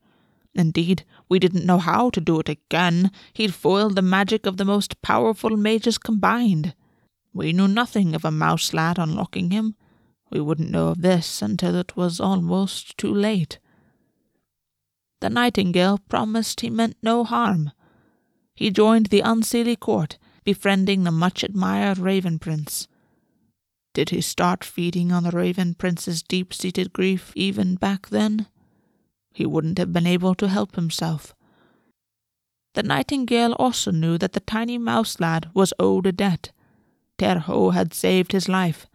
Indeed, 0.54 1.06
we 1.30 1.40
didn't 1.40 1.66
know 1.66 1.78
how 1.78 2.10
to 2.10 2.20
do 2.20 2.38
it 2.42 2.50
again. 2.50 3.12
He'd 3.32 3.54
foiled 3.54 3.96
the 3.96 4.02
magic 4.02 4.46
of 4.46 4.58
the 4.58 4.66
most 4.66 5.02
powerful 5.02 5.56
mages 5.56 5.98
combined. 5.98 6.76
We 7.34 7.54
knew 7.54 7.70
nothing 7.70 8.14
of 8.14 8.26
a 8.26 8.32
mouse 8.32 8.74
lad 8.74 9.00
unlocking 9.00 9.52
him. 9.52 9.76
We 10.32 10.40
wouldn't 10.40 10.72
know 10.72 10.90
of 10.90 11.02
this 11.02 11.42
until 11.42 11.76
it 11.76 11.96
was 11.98 12.20
almost 12.20 12.98
too 12.98 13.14
late. 13.14 13.60
The 15.22 15.30
nightingale 15.30 15.98
promised 16.10 16.62
he 16.62 16.70
meant 16.70 16.98
no 17.02 17.24
harm. 17.24 17.72
He 18.56 18.72
joined 18.72 19.08
the 19.08 19.22
Unseelie 19.22 19.80
court, 19.80 20.18
befriending 20.44 21.04
the 21.04 21.12
much 21.12 21.44
admired 21.44 21.98
Raven 21.98 22.40
Prince. 22.40 22.88
Did 23.94 24.10
he 24.10 24.22
start 24.22 24.64
feeding 24.64 25.12
on 25.12 25.24
the 25.24 25.32
Raven 25.32 25.74
Prince's 25.74 26.22
deep 26.22 26.54
seated 26.54 26.94
grief 26.94 27.32
even 27.36 27.76
back 27.76 28.10
then? 28.10 28.48
he 29.40 29.46
wouldn't 29.46 29.78
have 29.78 29.94
been 29.94 30.06
able 30.06 30.36
to 30.36 30.50
help 30.50 30.76
himself. 30.76 31.34
The 32.74 32.84
nightingale 32.84 33.54
also 33.54 33.90
knew 33.90 34.18
that 34.18 34.34
the 34.34 34.42
tiny 34.42 34.78
mouse 34.78 35.22
lad 35.22 35.50
was 35.54 35.74
owed 35.80 36.06
a 36.06 36.12
debt. 36.12 36.52
Terho 37.18 37.74
had 37.74 37.94
saved 37.94 38.34
his 38.34 38.50
life, 38.50 38.86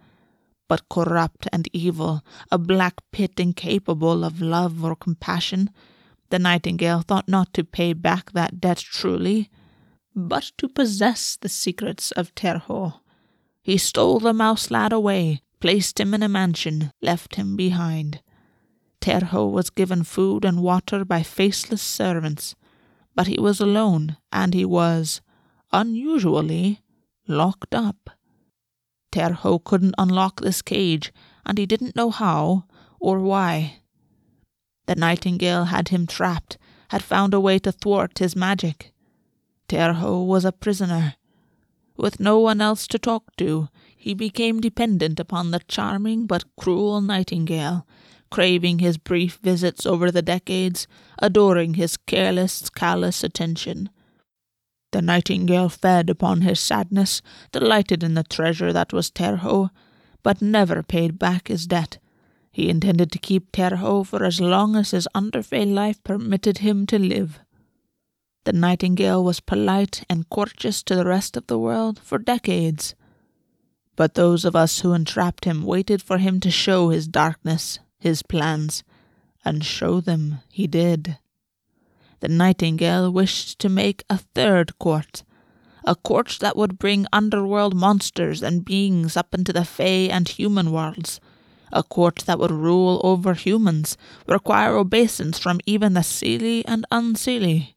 but 0.69 0.89
corrupt 0.89 1.47
and 1.53 1.69
evil, 1.73 2.25
a 2.51 2.59
black 2.59 2.95
pit 3.13 3.39
incapable 3.39 4.25
of 4.25 4.41
love 4.41 4.85
or 4.85 4.97
compassion, 4.97 5.71
the 6.31 6.39
nightingale 6.39 7.01
thought 7.01 7.29
not 7.29 7.53
to 7.55 7.65
pay 7.65 7.93
back 7.93 8.33
that 8.33 8.61
debt 8.61 8.79
truly, 8.79 9.51
but 10.15 10.53
to 10.59 10.69
possess 10.69 11.37
the 11.41 11.49
secrets 11.49 12.11
of 12.13 12.35
Terho. 12.35 13.01
He 13.63 13.79
stole 13.79 14.21
the 14.21 14.33
mouse 14.33 14.71
lad 14.71 14.93
away, 14.93 15.43
placed 15.61 15.99
him 15.99 16.15
in 16.15 16.23
a 16.23 16.29
mansion, 16.29 16.93
left 17.01 17.37
him 17.37 17.57
behind. 17.57 18.21
Terho 19.01 19.51
was 19.51 19.71
given 19.71 20.03
food 20.03 20.45
and 20.45 20.63
water 20.63 21.05
by 21.05 21.23
faceless 21.23 21.83
servants, 21.83 22.55
but 23.15 23.27
he 23.27 23.39
was 23.39 23.61
alone, 23.61 24.17
and 24.33 24.55
he 24.55 24.65
was, 24.65 25.21
unusually, 25.73 26.81
locked 27.27 27.75
up. 27.75 28.11
Terho 29.15 29.63
couldn't 29.63 29.95
unlock 29.97 30.41
this 30.41 30.61
cage, 30.61 31.13
and 31.47 31.57
he 31.57 31.67
didn't 31.67 31.95
know 31.95 32.11
how 32.11 32.65
or 32.99 33.21
why. 33.21 33.77
The 34.87 34.97
nightingale 34.97 35.67
had 35.67 35.91
him 35.91 36.09
trapped, 36.09 36.59
had 36.89 37.01
found 37.01 37.33
a 37.33 37.39
way 37.39 37.61
to 37.61 37.71
thwart 37.71 38.19
his 38.19 38.35
magic. 38.35 38.93
Terho 39.69 40.27
was 40.27 40.45
a 40.45 40.51
prisoner. 40.51 41.15
With 41.97 42.19
no 42.19 42.41
one 42.41 42.61
else 42.61 42.89
to 42.89 42.99
talk 42.99 43.37
to, 43.37 43.69
he 43.97 44.15
became 44.15 44.61
dependent 44.61 45.21
upon 45.21 45.53
the 45.53 45.61
charming 45.69 46.27
but 46.27 46.57
cruel 46.57 47.01
nightingale, 47.01 47.87
craving 48.33 48.81
his 48.81 48.99
brief 48.99 49.39
visits 49.41 49.87
over 49.87 50.11
the 50.11 50.23
decades, 50.23 50.89
adoring 51.21 51.75
his 51.75 51.97
careless, 51.97 52.69
callous 52.69 53.23
attention. 53.23 53.91
The 54.95 55.03
nightingale 55.03 55.71
fed 55.71 56.09
upon 56.09 56.43
his 56.43 56.61
sadness, 56.61 57.21
delighted 57.51 58.05
in 58.05 58.15
the 58.15 58.23
treasure 58.23 58.73
that 58.73 58.93
was 58.93 59.11
Terho, 59.11 59.71
but 60.23 60.41
never 60.41 60.85
paid 60.85 61.19
back 61.19 61.49
his 61.49 61.67
debt. 61.67 61.99
He 62.53 62.69
intended 62.71 63.11
to 63.11 63.19
keep 63.19 63.51
Terho 63.51 64.07
for 64.07 64.23
as 64.23 64.41
long 64.41 64.77
as 64.77 64.93
his 64.93 65.09
underfae 65.13 65.67
life 65.67 66.01
permitted 66.05 66.59
him 66.59 66.87
to 66.87 66.99
live. 67.01 67.41
the 68.45 68.53
nightingale 68.53 69.25
was 69.25 69.41
polite 69.41 70.05
and 70.09 70.29
courteous 70.31 70.83
to 70.85 70.95
the 70.95 71.05
rest 71.05 71.37
of 71.37 71.47
the 71.49 71.59
world 71.59 71.99
for 71.99 72.19
decades. 72.19 72.95
But 73.97 74.15
those 74.15 74.45
of 74.45 74.55
us 74.55 74.81
who 74.81 74.93
entrapped 74.93 75.45
him 75.45 75.65
waited 75.65 76.03
for 76.03 76.19
him 76.19 76.41
to 76.41 76.51
show 76.51 76.91
his 76.91 77.09
darkness, 77.09 77.79
his 77.99 78.23
plans, 78.23 78.85
and 79.45 79.65
show 79.65 80.01
them 80.01 80.41
he 80.51 80.67
did. 80.67 81.19
The 82.21 82.29
nightingale 82.29 83.13
wished 83.13 83.59
to 83.61 83.69
make 83.69 84.05
a 84.09 84.19
third 84.19 84.79
court, 84.79 85.23
a 85.85 85.95
court 85.95 86.39
that 86.41 86.57
would 86.57 86.79
bring 86.79 87.07
underworld 87.13 87.75
monsters 87.75 88.43
and 88.43 88.65
beings 88.65 89.17
up 89.17 89.35
into 89.35 89.53
the 89.53 89.65
fae 89.65 90.09
and 90.11 90.29
human 90.29 90.73
worlds, 90.73 91.21
a 91.73 91.83
court 91.83 92.25
that 92.27 92.39
would 92.39 92.51
rule 92.51 93.01
over 93.05 93.35
humans, 93.35 93.97
require 94.27 94.77
obeisance 94.77 95.39
from 95.39 95.61
even 95.67 95.95
the 95.95 96.01
seelie 96.01 96.63
and 96.67 96.87
unseelie. 96.91 97.75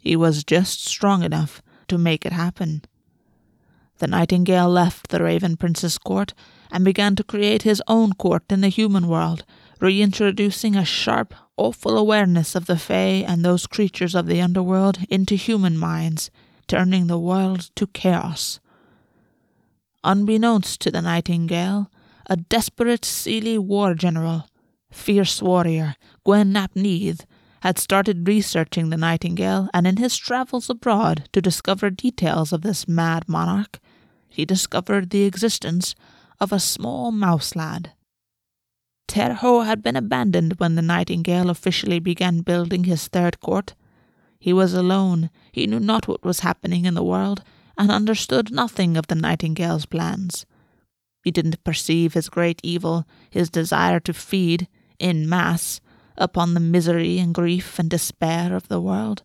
He 0.00 0.16
was 0.16 0.44
just 0.44 0.84
strong 0.86 1.22
enough 1.22 1.62
to 1.88 1.98
make 1.98 2.26
it 2.26 2.32
happen. 2.32 2.82
The 3.98 4.06
nightingale 4.06 4.68
left 4.68 5.08
the 5.08 5.22
Raven 5.22 5.56
Prince's 5.56 5.98
court 5.98 6.34
and 6.70 6.84
began 6.84 7.16
to 7.16 7.24
create 7.24 7.62
his 7.62 7.82
own 7.88 8.12
court 8.12 8.44
in 8.50 8.60
the 8.60 8.68
human 8.68 9.08
world, 9.08 9.44
reintroducing 9.80 10.76
a 10.76 10.84
sharp, 10.84 11.34
awful 11.56 11.96
awareness 11.96 12.54
of 12.54 12.66
the 12.66 12.78
Fae 12.78 13.24
and 13.26 13.44
those 13.44 13.66
creatures 13.66 14.14
of 14.14 14.26
the 14.26 14.40
underworld 14.40 14.98
into 15.08 15.34
human 15.34 15.76
minds, 15.78 16.30
turning 16.66 17.06
the 17.06 17.18
world 17.18 17.70
to 17.76 17.86
chaos. 17.86 18.60
Unbeknownst 20.04 20.80
to 20.80 20.90
the 20.90 21.02
nightingale, 21.02 21.90
a 22.28 22.36
desperate 22.36 23.02
Seelie 23.02 23.58
war 23.58 23.94
general, 23.94 24.48
fierce 24.90 25.40
warrior, 25.42 25.96
Gwyn 26.24 26.56
ap 26.56 26.72
had 27.60 27.78
started 27.78 28.28
researching 28.28 28.90
the 28.90 28.96
nightingale, 28.96 29.68
and 29.74 29.86
in 29.86 29.96
his 29.96 30.16
travels 30.16 30.70
abroad 30.70 31.28
to 31.32 31.40
discover 31.40 31.90
details 31.90 32.52
of 32.52 32.62
this 32.62 32.86
mad 32.86 33.28
monarch, 33.28 33.80
he 34.28 34.44
discovered 34.44 35.10
the 35.10 35.24
existence 35.24 35.94
of 36.38 36.52
a 36.52 36.60
small 36.60 37.10
mouse 37.10 37.56
lad. 37.56 37.92
Terho 39.08 39.64
had 39.64 39.82
been 39.82 39.96
abandoned 39.96 40.54
when 40.58 40.74
the 40.74 40.82
nightingale 40.82 41.50
officially 41.50 41.98
began 41.98 42.40
building 42.40 42.84
his 42.84 43.08
third 43.08 43.40
court. 43.40 43.74
He 44.38 44.52
was 44.52 44.74
alone, 44.74 45.30
he 45.52 45.66
knew 45.66 45.80
not 45.80 46.08
what 46.08 46.24
was 46.24 46.40
happening 46.40 46.84
in 46.84 46.94
the 46.94 47.04
world, 47.04 47.42
and 47.78 47.90
understood 47.90 48.50
nothing 48.50 48.96
of 48.96 49.06
the 49.06 49.14
nightingale's 49.14 49.86
plans. 49.86 50.46
He 51.22 51.30
didn't 51.30 51.64
perceive 51.64 52.14
his 52.14 52.28
great 52.28 52.60
evil, 52.62 53.04
his 53.30 53.50
desire 53.50 54.00
to 54.00 54.12
feed, 54.12 54.68
in 54.98 55.28
mass, 55.28 55.80
upon 56.16 56.54
the 56.54 56.60
misery 56.60 57.18
and 57.18 57.34
grief 57.34 57.78
and 57.78 57.90
despair 57.90 58.54
of 58.54 58.68
the 58.68 58.80
world. 58.80 59.22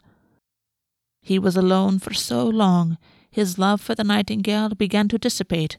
He 1.22 1.38
was 1.38 1.56
alone 1.56 2.00
for 2.00 2.14
so 2.14 2.46
long, 2.48 2.98
his 3.30 3.58
love 3.58 3.80
for 3.80 3.96
the 3.96 4.04
nightingale 4.04 4.70
began 4.70 5.08
to 5.10 5.18
dissipate, 5.18 5.78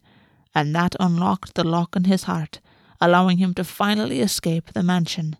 and 0.55 0.75
that 0.75 0.97
unlocked 1.01 1.55
the 1.55 1.65
lock 1.65 1.97
in 1.97 2.05
his 2.05 2.25
heart, 2.25 2.61
allowing 3.03 3.39
him 3.39 3.53
to 3.53 3.65
finally 3.65 4.21
escape 4.21 4.73
the 4.73 4.83
mansion. 4.83 5.37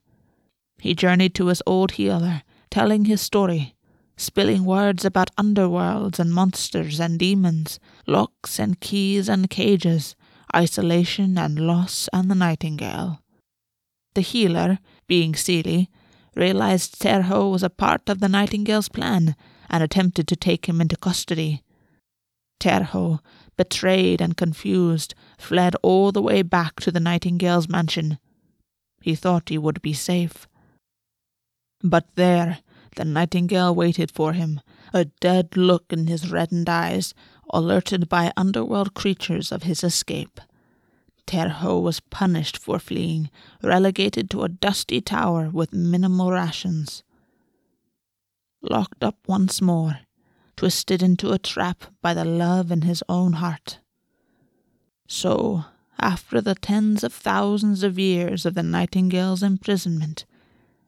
He 0.81 0.95
journeyed 0.95 1.35
to 1.37 1.47
his 1.47 1.63
old 1.65 1.93
healer, 1.93 2.43
telling 2.73 3.05
his 3.05 3.21
story, 3.21 3.77
spilling 4.17 4.65
words 4.65 5.05
about 5.05 5.35
underworlds 5.37 6.19
and 6.19 6.35
monsters 6.35 6.99
and 6.99 7.21
demons, 7.21 7.79
locks 8.05 8.59
and 8.59 8.81
keys 8.81 9.29
and 9.29 9.49
cages, 9.49 10.17
isolation 10.55 11.39
and 11.39 11.61
loss 11.61 12.09
and 12.13 12.29
the 12.29 12.35
nightingale. 12.35 13.21
The 14.15 14.23
healer, 14.23 14.81
being 15.07 15.33
Seelie, 15.33 15.87
realized 16.35 17.01
Terho 17.01 17.51
was 17.53 17.63
a 17.63 17.71
part 17.71 18.09
of 18.09 18.19
the 18.19 18.29
Nightingale's 18.29 18.89
plan 18.89 19.37
and 19.71 19.85
attempted 19.85 20.27
to 20.29 20.37
take 20.37 20.67
him 20.67 20.81
into 20.81 20.97
custody. 20.97 21.63
Terho, 22.59 23.21
betrayed 23.57 24.21
and 24.21 24.37
confused, 24.37 25.15
fled 25.43 25.75
all 25.83 26.13
the 26.13 26.23
way 26.23 26.43
back 26.43 26.81
to 26.81 26.91
the 26.91 27.01
Nightingale's 27.01 27.69
mansion. 27.69 28.19
He 29.01 29.15
thought 29.15 29.49
he 29.49 29.59
would 29.59 29.83
be 29.83 29.93
safe. 29.93 30.47
But 31.83 32.07
there, 32.15 32.61
the 32.97 33.05
Nightingale 33.05 33.75
waited 33.75 34.11
for 34.11 34.33
him, 34.33 34.61
a 34.93 35.07
dead 35.07 35.57
look 35.57 35.87
in 35.91 36.07
his 36.07 36.31
reddened 36.31 36.69
eyes, 36.69 37.15
alerted 37.51 38.09
by 38.09 38.33
underworld 38.37 38.95
creatures 38.95 39.51
of 39.51 39.65
his 39.65 39.83
escape. 39.83 40.41
Terho 41.27 41.83
was 41.83 42.01
punished 42.01 42.59
for 42.59 42.79
fleeing, 42.79 43.31
relegated 43.63 44.31
to 44.31 44.43
a 44.43 44.49
dusty 44.49 45.01
tower 45.01 45.51
with 45.51 45.73
minimal 45.73 46.31
rations. 46.31 47.03
Locked 48.61 49.03
up 49.03 49.17
once 49.27 49.61
more, 49.61 50.01
twisted 50.57 51.03
into 51.03 51.33
a 51.33 51.39
trap 51.39 51.85
by 52.01 52.15
the 52.15 52.25
love 52.25 52.71
in 52.71 52.83
his 52.83 53.03
own 53.09 53.35
heart. 53.35 53.79
So, 55.15 55.67
after 55.99 56.41
the 56.41 56.55
tens 56.55 57.05
of 57.05 57.13
thousands 57.13 57.83
of 57.83 57.99
years 57.99 58.47
of 58.47 58.55
the 58.55 58.63
nightingale's 58.63 59.43
imprisonment, 59.43 60.25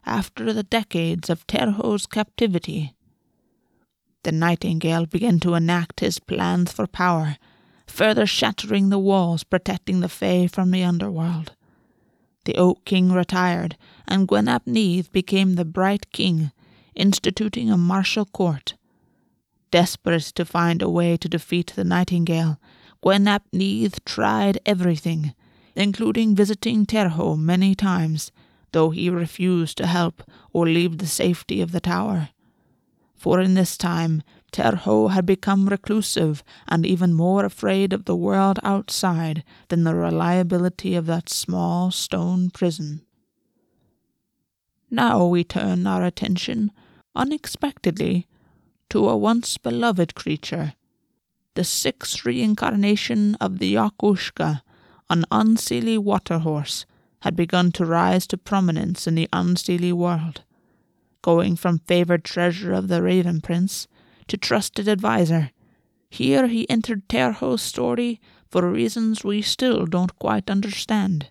after 0.03 0.51
the 0.51 0.63
decades 0.63 1.29
of 1.29 1.45
Terho's 1.45 2.07
captivity, 2.07 2.95
the 4.23 4.31
nightingale 4.31 5.05
began 5.05 5.39
to 5.41 5.53
enact 5.53 5.99
his 5.99 6.17
plans 6.17 6.71
for 6.71 6.87
power 6.87 7.37
further 7.85 8.25
shattering 8.25 8.89
the 8.89 8.97
walls 8.97 9.43
protecting 9.43 9.99
the 9.99 10.09
Fae 10.09 10.47
from 10.47 10.71
the 10.71 10.83
underworld. 10.83 11.51
The 12.45 12.55
Oak 12.55 12.83
King 12.83 13.11
retired, 13.11 13.77
and 14.07 14.27
Gwyn 14.27 14.47
ap 14.47 14.65
became 14.65 15.53
the 15.53 15.65
Bright 15.65 16.11
King, 16.11 16.51
instituting 16.95 17.69
a 17.69 17.77
martial 17.77 18.25
court. 18.25 18.73
Desperate 19.69 20.23
to 20.33 20.45
find 20.45 20.81
a 20.81 20.89
way 20.89 21.15
to 21.15 21.29
defeat 21.29 21.73
the 21.75 21.83
Nightingale, 21.83 22.59
Gwyn 23.05 23.27
ap 23.27 23.43
Nudd 23.53 24.03
tried 24.03 24.57
everything, 24.65 25.35
including 25.75 26.35
visiting 26.35 26.87
Terho 26.87 27.37
many 27.37 27.75
times, 27.75 28.31
though 28.71 28.89
he 28.89 29.11
refused 29.11 29.77
to 29.77 29.85
help 29.85 30.23
or 30.51 30.65
leave 30.65 30.97
the 30.97 31.05
safety 31.05 31.61
of 31.61 31.71
the 31.71 31.79
tower. 31.79 32.29
For 33.13 33.39
in 33.39 33.53
this 33.53 33.77
time 33.77 34.23
Terho 34.51 35.11
had 35.11 35.23
become 35.27 35.69
reclusive 35.69 36.43
and 36.67 36.83
even 36.83 37.13
more 37.13 37.45
afraid 37.45 37.93
of 37.93 38.05
the 38.05 38.15
world 38.15 38.57
outside 38.63 39.43
than 39.67 39.83
the 39.83 39.93
reliability 39.93 40.95
of 40.95 41.05
that 41.05 41.29
small 41.29 41.91
stone 41.91 42.49
prison. 42.49 43.05
Now 44.89 45.27
we 45.27 45.43
turn 45.43 45.85
our 45.85 46.03
attention, 46.03 46.71
unexpectedly, 47.15 48.25
to 48.89 49.07
a 49.07 49.15
once 49.15 49.59
beloved 49.59 50.15
creature, 50.15 50.73
the 51.55 51.63
sixth 51.63 52.25
reincarnation 52.25 53.35
of 53.35 53.59
the 53.59 53.73
Each 53.73 53.91
Uisge, 54.01 54.61
an 55.09 55.25
unseelie 55.31 55.97
water 55.97 56.39
horse, 56.39 56.85
had 57.21 57.35
begun 57.35 57.71
to 57.71 57.85
rise 57.85 58.27
to 58.27 58.37
prominence 58.37 59.07
in 59.07 59.15
the 59.15 59.27
unseelie 59.33 59.93
world, 59.93 60.43
going 61.21 61.55
from 61.55 61.79
favored 61.79 62.23
treasure 62.23 62.73
of 62.73 62.87
the 62.87 63.01
Raven 63.01 63.41
Prince 63.41 63.87
to 64.27 64.37
trusted 64.37 64.87
adviser. 64.87 65.51
Here 66.09 66.47
he 66.47 66.69
entered 66.69 67.07
Terho's 67.09 67.61
story 67.61 68.19
for 68.49 68.69
reasons 68.69 69.23
we 69.23 69.41
still 69.41 69.85
don't 69.85 70.17
quite 70.19 70.49
understand. 70.49 71.29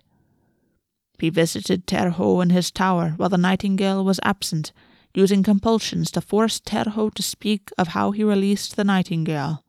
He 1.17 1.29
visited 1.29 1.87
Terho 1.87 2.41
in 2.41 2.49
his 2.49 2.71
tower 2.71 3.13
while 3.17 3.29
the 3.29 3.37
nightingale 3.37 4.03
was 4.03 4.19
absent, 4.23 4.73
using 5.13 5.43
compulsions 5.43 6.11
to 6.11 6.21
force 6.21 6.59
Terho 6.59 7.13
to 7.13 7.23
speak 7.23 7.69
of 7.77 7.89
how 7.89 8.11
he 8.11 8.23
released 8.23 8.75
the 8.75 8.83
nightingale. 8.83 9.64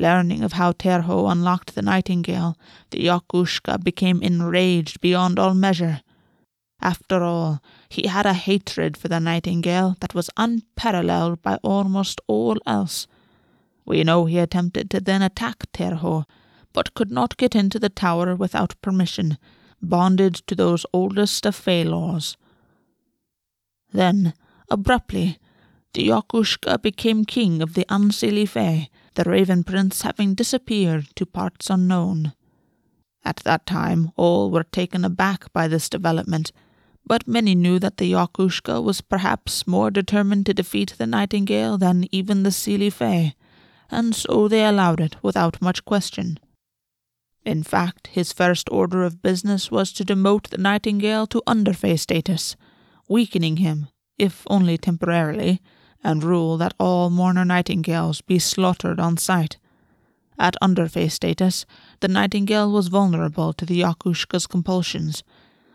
Learning 0.00 0.42
of 0.42 0.54
how 0.54 0.72
Terho 0.72 1.30
unlocked 1.30 1.74
the 1.74 1.82
nightingale, 1.82 2.56
the 2.90 3.00
Each 3.00 3.20
Uisge 3.34 3.84
became 3.84 4.22
enraged 4.22 4.98
beyond 5.02 5.38
all 5.38 5.52
measure. 5.52 6.00
After 6.80 7.22
all, 7.22 7.60
he 7.90 8.06
had 8.06 8.24
a 8.24 8.32
hatred 8.32 8.96
for 8.96 9.08
the 9.08 9.20
nightingale 9.20 9.96
that 10.00 10.14
was 10.14 10.30
unparalleled 10.38 11.42
by 11.42 11.56
almost 11.56 12.18
all 12.26 12.56
else. 12.64 13.06
We 13.84 14.02
know 14.02 14.24
he 14.24 14.38
attempted 14.38 14.88
to 14.90 15.00
then 15.00 15.20
attack 15.20 15.70
Terho, 15.74 16.24
but 16.72 16.94
could 16.94 17.10
not 17.10 17.36
get 17.36 17.54
into 17.54 17.78
the 17.78 17.90
tower 17.90 18.34
without 18.34 18.80
permission, 18.80 19.36
bonded 19.82 20.34
to 20.46 20.54
those 20.54 20.86
oldest 20.94 21.44
of 21.44 21.54
Fae 21.54 21.82
laws. 21.82 22.38
Then, 23.92 24.32
abruptly, 24.70 25.36
the 25.92 26.04
Each 26.04 26.32
Uisge 26.32 26.80
became 26.80 27.26
king 27.26 27.60
of 27.60 27.74
the 27.74 27.84
Unseelie 27.90 28.48
Fae, 28.48 28.88
the 29.14 29.24
Raven 29.24 29.64
Prince 29.64 30.02
having 30.02 30.34
disappeared 30.34 31.08
to 31.16 31.26
parts 31.26 31.70
unknown. 31.70 32.32
At 33.24 33.36
that 33.44 33.66
time, 33.66 34.12
all 34.16 34.50
were 34.50 34.64
taken 34.64 35.04
aback 35.04 35.52
by 35.52 35.68
this 35.68 35.90
development, 35.90 36.52
but 37.06 37.26
many 37.26 37.54
knew 37.54 37.78
that 37.78 37.96
the 37.96 38.12
Each 38.12 38.32
Uisge 38.38 38.82
was 38.82 39.00
perhaps 39.00 39.66
more 39.66 39.90
determined 39.90 40.46
to 40.46 40.54
defeat 40.54 40.94
the 40.96 41.06
Nightingale 41.06 41.76
than 41.76 42.06
even 42.12 42.42
the 42.42 42.50
Seelie 42.50 42.92
Fae, 42.92 43.34
and 43.90 44.14
so 44.14 44.48
they 44.48 44.64
allowed 44.64 45.00
it 45.00 45.16
without 45.22 45.60
much 45.60 45.84
question. 45.84 46.38
In 47.44 47.62
fact, 47.62 48.08
his 48.08 48.32
first 48.32 48.68
order 48.70 49.02
of 49.02 49.22
business 49.22 49.70
was 49.70 49.92
to 49.94 50.04
demote 50.04 50.48
the 50.48 50.58
Nightingale 50.58 51.26
to 51.28 51.42
Underfae 51.46 51.98
status, 51.98 52.54
weakening 53.08 53.56
him, 53.56 53.88
if 54.18 54.44
only 54.48 54.78
temporarily, 54.78 55.60
and 56.02 56.24
rule 56.24 56.56
that 56.56 56.74
all 56.78 57.10
mourner 57.10 57.44
nightingales 57.44 58.20
be 58.20 58.38
slaughtered 58.38 58.98
on 58.98 59.16
sight. 59.16 59.58
At 60.38 60.56
Underfae 60.62 61.10
status, 61.10 61.66
the 62.00 62.08
nightingale 62.08 62.72
was 62.72 62.88
vulnerable 62.88 63.52
to 63.52 63.66
the 63.66 63.80
Each 63.80 64.04
Uisge's 64.06 64.46
compulsions, 64.46 65.22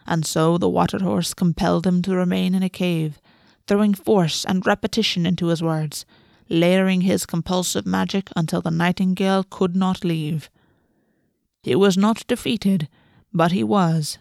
and 0.08 0.26
so 0.26 0.58
the 0.58 0.70
water 0.70 1.00
horse 1.00 1.34
compelled 1.34 1.86
him 1.86 2.02
to 2.02 2.16
remain 2.16 2.56
in 2.56 2.64
a 2.64 2.70
cave, 2.70 3.20
throwing 3.68 3.94
force 3.94 4.46
and 4.46 4.66
repetition 4.66 5.26
into 5.26 5.48
his 5.48 5.62
words, 5.62 6.06
layering 6.50 7.02
his 7.02 7.26
compulsive 7.26 7.86
magic 7.86 8.30
until 8.36 8.62
the 8.62 8.72
nightingale 8.72 9.44
could 9.44 9.76
not 9.76 10.04
leave. 10.04 10.50
He 11.62 11.76
was 11.76 11.98
not 11.98 12.28
defeated, 12.28 12.88
but 13.34 13.52
he 13.52 13.64
was, 13.64 14.18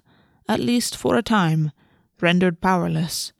at 0.48 0.60
least 0.60 0.96
for 0.96 1.16
a 1.16 1.22
time, 1.22 1.72
rendered 2.20 2.60
powerless. 2.60 3.32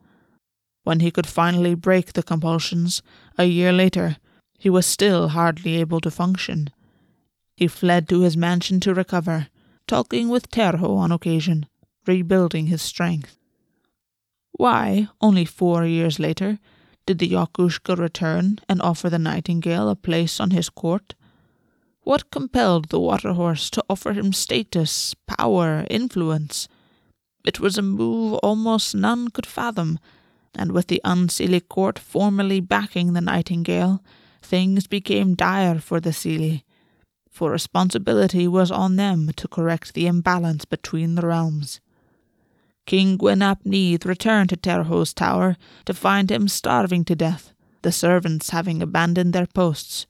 When 0.85 1.01
he 1.01 1.11
could 1.11 1.27
finally 1.27 1.75
break 1.75 2.13
the 2.13 2.23
compulsions, 2.23 3.03
a 3.37 3.45
year 3.45 3.73
later, 3.73 4.19
he 4.59 4.71
was 4.71 4.87
still 4.87 5.29
hardly 5.29 5.77
able 5.77 6.01
to 6.01 6.11
function. 6.11 6.71
He 7.57 7.67
fled 7.69 8.09
to 8.09 8.21
his 8.21 8.37
mansion 8.37 8.81
to 8.81 8.95
recover, 8.95 9.49
talking 9.87 10.29
with 10.29 10.51
Terho 10.51 10.97
on 10.97 11.11
occasion, 11.11 11.67
rebuilding 12.07 12.67
his 12.67 12.83
strength. 12.83 13.39
Why, 14.53 15.09
only 15.21 15.45
four 15.45 15.85
years 15.85 16.19
later, 16.19 16.59
did 17.07 17.19
the 17.19 17.27
Each 17.27 17.53
Uisge 17.59 17.99
return 17.99 18.61
and 18.69 18.81
offer 18.81 19.11
the 19.11 19.19
nightingale 19.19 19.89
a 19.89 19.97
place 19.97 20.39
on 20.39 20.51
his 20.51 20.71
court? 20.71 21.15
What 22.03 22.31
compelled 22.31 22.89
the 22.89 23.01
water 23.01 23.33
horse 23.33 23.71
to 23.71 23.85
offer 23.89 24.13
him 24.13 24.33
status, 24.33 25.15
power, 25.27 25.87
influence? 25.91 26.69
It 27.45 27.61
was 27.61 27.79
a 27.79 27.83
move 27.83 28.35
almost 28.43 28.95
none 28.95 29.29
could 29.29 29.47
fathom, 29.47 29.99
and 30.57 30.73
with 30.73 30.89
the 30.89 31.01
Unseelie 31.05 31.69
court 31.69 31.99
formally 31.99 32.61
backing 32.61 33.13
the 33.13 33.21
nightingale, 33.21 34.03
things 34.43 34.87
became 34.87 35.35
dire 35.35 35.79
for 35.79 36.01
the 36.01 36.11
Seelie, 36.11 36.63
for 37.31 37.51
responsibility 37.51 38.47
was 38.47 38.71
on 38.71 38.97
them 38.97 39.31
to 39.37 39.49
correct 39.49 39.95
the 39.95 40.07
imbalance 40.07 40.65
between 40.65 41.15
the 41.15 41.27
realms. 41.27 41.81
King 42.87 43.17
Gwyn 43.17 43.43
ap 43.43 43.65
Nudd 43.65 44.05
returned 44.05 44.51
to 44.51 44.57
Terho's 44.57 45.15
tower 45.15 45.57
to 45.87 45.95
find 45.95 46.31
him 46.31 46.49
starving 46.49 47.05
to 47.07 47.17
death, 47.17 47.53
the 47.83 47.93
servants 47.93 48.51
having 48.51 48.83
abandoned 48.83 49.33
their 49.33 49.47
posts. 49.47 50.07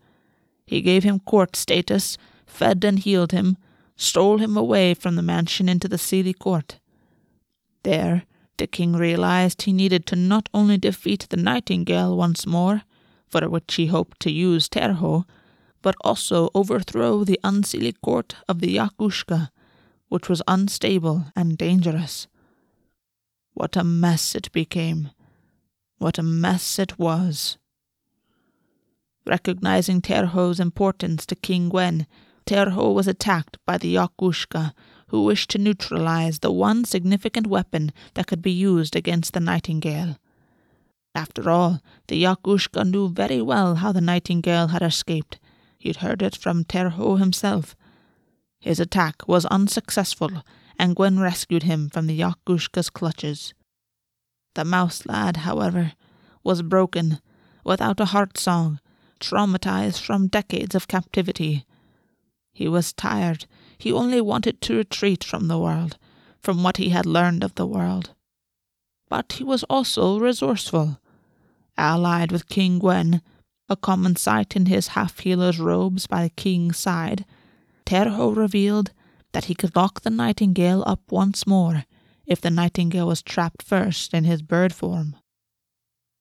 He 0.66 0.80
gave 0.80 1.04
him 1.04 1.20
court 1.20 1.54
status, 1.54 2.18
fed 2.46 2.84
and 2.84 2.98
healed 2.98 3.32
him, 3.32 3.56
stole 3.96 4.38
him 4.38 4.56
away 4.56 4.94
from 4.94 5.14
the 5.14 5.22
mansion 5.22 5.68
into 5.68 5.88
the 5.88 5.98
Seelie 5.98 6.38
court. 6.38 6.80
There, 7.84 8.24
the 8.58 8.66
king 8.66 8.94
realized 8.94 9.62
he 9.62 9.72
needed 9.72 10.06
to 10.06 10.16
not 10.16 10.48
only 10.54 10.78
defeat 10.78 11.26
the 11.30 11.36
nightingale 11.36 12.16
once 12.16 12.46
more, 12.46 12.82
for 13.28 13.48
which 13.48 13.74
he 13.74 13.86
hoped 13.86 14.20
to 14.20 14.30
use 14.30 14.68
Terho, 14.68 15.24
but 15.82 15.96
also 16.02 16.50
overthrow 16.54 17.24
the 17.24 17.38
Unseelie 17.44 18.00
court 18.02 18.36
of 18.48 18.60
the 18.60 18.76
Each 18.76 18.96
Uisge, 18.98 19.48
which 20.08 20.28
was 20.28 20.42
unstable 20.46 21.26
and 21.34 21.58
dangerous. 21.58 22.26
What 23.52 23.76
a 23.76 23.84
mess 23.84 24.34
it 24.34 24.50
became. 24.52 25.10
What 25.98 26.18
a 26.18 26.22
mess 26.22 26.78
it 26.78 26.98
was. 26.98 27.58
Recognizing 29.26 30.00
Terho's 30.00 30.60
importance 30.60 31.26
to 31.26 31.36
King 31.36 31.68
Gwyn, 31.68 32.06
Terho 32.46 32.94
was 32.94 33.08
attacked 33.08 33.58
by 33.66 33.78
the 33.78 33.94
Each 33.94 34.10
Uisge 34.20 34.72
who 35.08 35.24
wished 35.24 35.50
to 35.50 35.58
neutralize 35.58 36.38
the 36.38 36.52
one 36.52 36.84
significant 36.84 37.46
weapon 37.46 37.92
that 38.14 38.26
could 38.26 38.42
be 38.42 38.50
used 38.50 38.96
against 38.96 39.32
the 39.32 39.40
nightingale. 39.40 40.16
After 41.14 41.48
all, 41.48 41.80
the 42.08 42.16
Each 42.16 42.42
Uisge 42.44 42.90
knew 42.90 43.08
very 43.08 43.40
well 43.40 43.76
how 43.76 43.92
the 43.92 44.00
nightingale 44.00 44.68
had 44.68 44.82
escaped. 44.82 45.38
He'd 45.78 45.96
heard 45.96 46.22
it 46.22 46.36
from 46.36 46.64
Terho 46.64 47.18
himself. 47.18 47.76
His 48.58 48.80
attack 48.80 49.28
was 49.28 49.44
unsuccessful, 49.46 50.42
and 50.78 50.96
Gwyn 50.96 51.20
rescued 51.20 51.62
him 51.62 51.88
from 51.88 52.06
the 52.06 52.14
Each 52.14 52.34
Uisge's 52.46 52.90
clutches. 52.90 53.54
The 54.54 54.64
mouse 54.64 55.06
lad, 55.06 55.38
however, 55.38 55.92
was 56.42 56.62
broken, 56.62 57.20
without 57.64 58.00
a 58.00 58.06
heart 58.06 58.38
song, 58.38 58.80
traumatized 59.20 60.00
from 60.00 60.28
decades 60.28 60.74
of 60.74 60.88
captivity. 60.88 61.64
He 62.52 62.68
was 62.68 62.92
tired 62.92 63.46
he 63.84 63.92
only 63.92 64.18
wanted 64.18 64.62
to 64.62 64.78
retreat 64.78 65.22
from 65.22 65.46
the 65.46 65.58
world, 65.58 65.98
from 66.40 66.62
what 66.62 66.78
he 66.78 66.88
had 66.88 67.04
learned 67.04 67.44
of 67.44 67.54
the 67.54 67.66
world. 67.66 68.14
But 69.10 69.32
he 69.32 69.44
was 69.44 69.62
also 69.64 70.18
resourceful. 70.18 70.98
Allied 71.76 72.32
with 72.32 72.48
King 72.48 72.78
Gwyn, 72.78 73.20
a 73.68 73.76
common 73.76 74.16
sight 74.16 74.56
in 74.56 74.64
his 74.66 74.88
half 74.96 75.18
healer's 75.18 75.60
robes 75.60 76.06
by 76.06 76.22
the 76.22 76.30
king's 76.30 76.78
side, 76.78 77.26
Terho 77.84 78.34
revealed 78.34 78.90
that 79.32 79.44
he 79.44 79.54
could 79.54 79.76
lock 79.76 80.00
the 80.00 80.08
nightingale 80.08 80.82
up 80.86 81.02
once 81.10 81.46
more 81.46 81.84
if 82.24 82.40
the 82.40 82.48
nightingale 82.48 83.08
was 83.08 83.20
trapped 83.20 83.62
first 83.62 84.14
in 84.14 84.24
his 84.24 84.40
bird 84.40 84.72
form. 84.72 85.14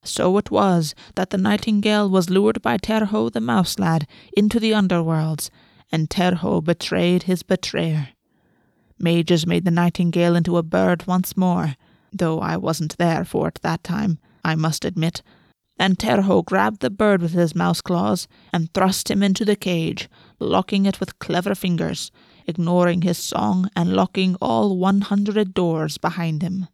So 0.02 0.36
it 0.36 0.50
was 0.50 0.94
that 1.14 1.30
the 1.30 1.38
nightingale 1.38 2.10
was 2.10 2.28
lured 2.28 2.60
by 2.60 2.76
Terho 2.76 3.32
the 3.32 3.40
mouse 3.40 3.78
lad 3.78 4.06
into 4.36 4.60
the 4.60 4.72
underworlds 4.72 5.48
and 5.92 6.10
Terho 6.10 6.62
betrayed 6.62 7.24
his 7.24 7.42
betrayer. 7.42 8.08
Mages 8.98 9.46
made 9.46 9.64
the 9.64 9.70
nightingale 9.70 10.36
into 10.36 10.56
a 10.56 10.62
bird 10.62 11.06
once 11.06 11.36
more, 11.36 11.76
though 12.12 12.40
I 12.40 12.56
wasn't 12.56 12.96
there 12.98 13.24
for 13.24 13.48
it 13.48 13.58
that 13.62 13.82
time, 13.82 14.18
I 14.44 14.54
must 14.54 14.84
admit, 14.84 15.22
and 15.78 15.98
Terho 15.98 16.44
grabbed 16.44 16.80
the 16.80 16.90
bird 16.90 17.20
with 17.20 17.32
his 17.32 17.54
mouse 17.54 17.80
claws 17.80 18.28
and 18.52 18.72
thrust 18.72 19.10
him 19.10 19.22
into 19.22 19.44
the 19.44 19.56
cage, 19.56 20.08
locking 20.38 20.86
it 20.86 21.00
with 21.00 21.18
clever 21.18 21.54
fingers, 21.54 22.12
ignoring 22.46 23.02
his 23.02 23.18
song 23.18 23.68
and 23.74 23.94
locking 23.94 24.36
all 24.40 24.76
one 24.76 25.00
hundred 25.00 25.54
doors 25.54 25.98
behind 25.98 26.42
him. 26.42 26.68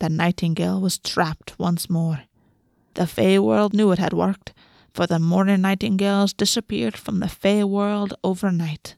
The 0.00 0.08
nightingale 0.08 0.80
was 0.80 0.98
trapped 0.98 1.58
once 1.58 1.88
more. 1.88 2.22
The 2.94 3.06
Fae 3.06 3.38
world 3.38 3.74
knew 3.74 3.92
it 3.92 3.98
had 3.98 4.12
worked, 4.12 4.53
for 4.94 5.08
the 5.08 5.18
mourner 5.18 5.56
nightingales 5.56 6.32
disappeared 6.32 6.96
from 6.96 7.18
the 7.18 7.28
Fae 7.28 7.64
world 7.64 8.14
overnight. 8.22 8.94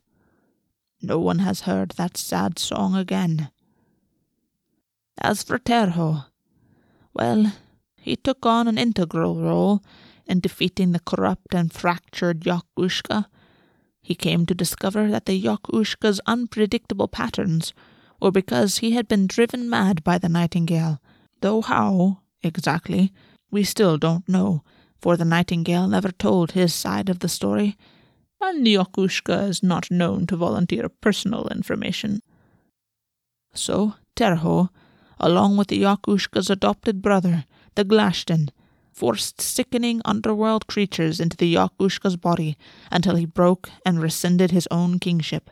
No 1.00 1.18
one 1.18 1.38
has 1.38 1.62
heard 1.62 1.92
that 1.92 2.18
sad 2.18 2.58
song 2.58 2.94
again. 2.94 3.50
As 5.18 5.42
for 5.42 5.58
Terho, 5.58 6.26
well, 7.14 7.52
he 7.96 8.14
took 8.14 8.44
on 8.44 8.68
an 8.68 8.76
integral 8.76 9.36
role 9.36 9.82
in 10.26 10.40
defeating 10.40 10.92
the 10.92 11.00
corrupt 11.00 11.54
and 11.54 11.72
fractured 11.72 12.46
Each 12.46 12.60
Uisge. 12.78 13.24
He 14.02 14.14
came 14.14 14.44
to 14.44 14.54
discover 14.54 15.10
that 15.10 15.24
the 15.24 15.38
Each 15.38 15.62
Uisge's 15.72 16.20
unpredictable 16.26 17.08
patterns 17.08 17.72
were 18.20 18.30
because 18.30 18.78
he 18.78 18.90
had 18.90 19.08
been 19.08 19.26
driven 19.26 19.70
mad 19.70 20.04
by 20.04 20.18
the 20.18 20.28
nightingale, 20.28 21.00
though 21.40 21.62
how, 21.62 22.20
exactly, 22.42 23.14
we 23.50 23.64
still 23.64 23.96
don't 23.96 24.28
know 24.28 24.62
for 25.00 25.16
the 25.16 25.24
nightingale 25.24 25.88
never 25.88 26.10
told 26.10 26.52
his 26.52 26.74
side 26.74 27.08
of 27.08 27.20
the 27.20 27.28
story, 27.28 27.76
and 28.40 28.66
Each 28.66 28.78
Uisge 28.78 29.48
is 29.48 29.62
not 29.62 29.90
known 29.90 30.26
to 30.26 30.36
volunteer 30.36 30.88
personal 30.88 31.48
information. 31.48 32.22
So 33.54 33.94
Terho, 34.14 34.68
along 35.18 35.56
with 35.56 35.68
the 35.68 35.78
Each 35.78 36.02
Uisge's 36.06 36.50
adopted 36.50 37.02
brother, 37.02 37.44
the 37.74 37.84
Glashtan, 37.84 38.50
forced 38.92 39.40
sickening 39.40 40.00
underworld 40.04 40.66
creatures 40.66 41.20
into 41.20 41.36
the 41.36 41.48
Each 41.48 41.70
Uisge's 41.78 42.16
body 42.16 42.56
until 42.90 43.16
he 43.16 43.26
broke 43.26 43.70
and 43.84 44.00
rescinded 44.00 44.50
his 44.50 44.68
own 44.70 44.98
kingship. 44.98 45.50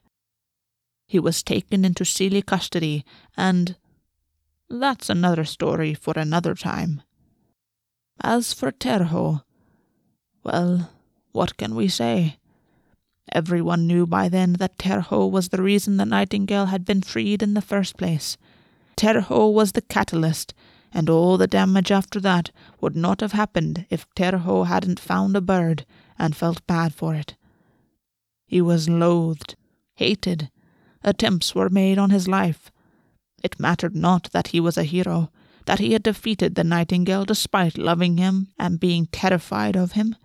He 1.06 1.18
was 1.18 1.42
taken 1.42 1.84
into 1.84 2.04
Seelie 2.04 2.44
custody, 2.44 3.04
and 3.36 3.76
that's 4.70 5.10
another 5.10 5.44
story 5.44 5.92
for 5.94 6.14
another 6.16 6.54
time. 6.54 7.02
As 8.20 8.52
for 8.52 8.70
Terho, 8.70 9.42
well, 10.42 10.90
what 11.32 11.56
can 11.56 11.74
we 11.74 11.88
say? 11.88 12.36
Everyone 13.32 13.86
knew 13.86 14.06
by 14.06 14.28
then 14.28 14.54
that 14.54 14.78
Terho 14.78 15.30
was 15.30 15.48
the 15.48 15.62
reason 15.62 15.96
the 15.96 16.04
nightingale 16.04 16.66
had 16.66 16.84
been 16.84 17.02
freed 17.02 17.42
in 17.42 17.54
the 17.54 17.60
first 17.62 17.96
place. 17.96 18.36
Terho 18.96 19.52
was 19.52 19.72
the 19.72 19.82
catalyst, 19.82 20.54
and 20.92 21.10
all 21.10 21.36
the 21.36 21.48
damage 21.48 21.90
after 21.90 22.20
that 22.20 22.50
would 22.80 22.94
not 22.94 23.20
have 23.20 23.32
happened 23.32 23.86
if 23.90 24.06
Terho 24.14 24.66
hadn't 24.66 25.00
found 25.00 25.36
a 25.36 25.40
bird 25.40 25.84
and 26.18 26.36
felt 26.36 26.66
bad 26.66 26.94
for 26.94 27.14
it. 27.14 27.34
He 28.46 28.60
was 28.60 28.88
loathed, 28.88 29.56
hated. 29.94 30.50
Attempts 31.02 31.54
were 31.54 31.68
made 31.68 31.98
on 31.98 32.10
his 32.10 32.28
life. 32.28 32.70
It 33.42 33.58
mattered 33.58 33.96
not 33.96 34.30
that 34.32 34.48
he 34.48 34.60
was 34.60 34.78
a 34.78 34.84
hero 34.84 35.30
that 35.66 35.78
he 35.78 35.92
had 35.92 36.02
defeated 36.02 36.54
the 36.54 36.64
nightingale 36.64 37.24
despite 37.24 37.78
loving 37.78 38.16
him 38.16 38.48
and 38.58 38.80
being 38.80 39.06
terrified 39.06 39.76
of 39.76 39.92
him. 39.92 40.16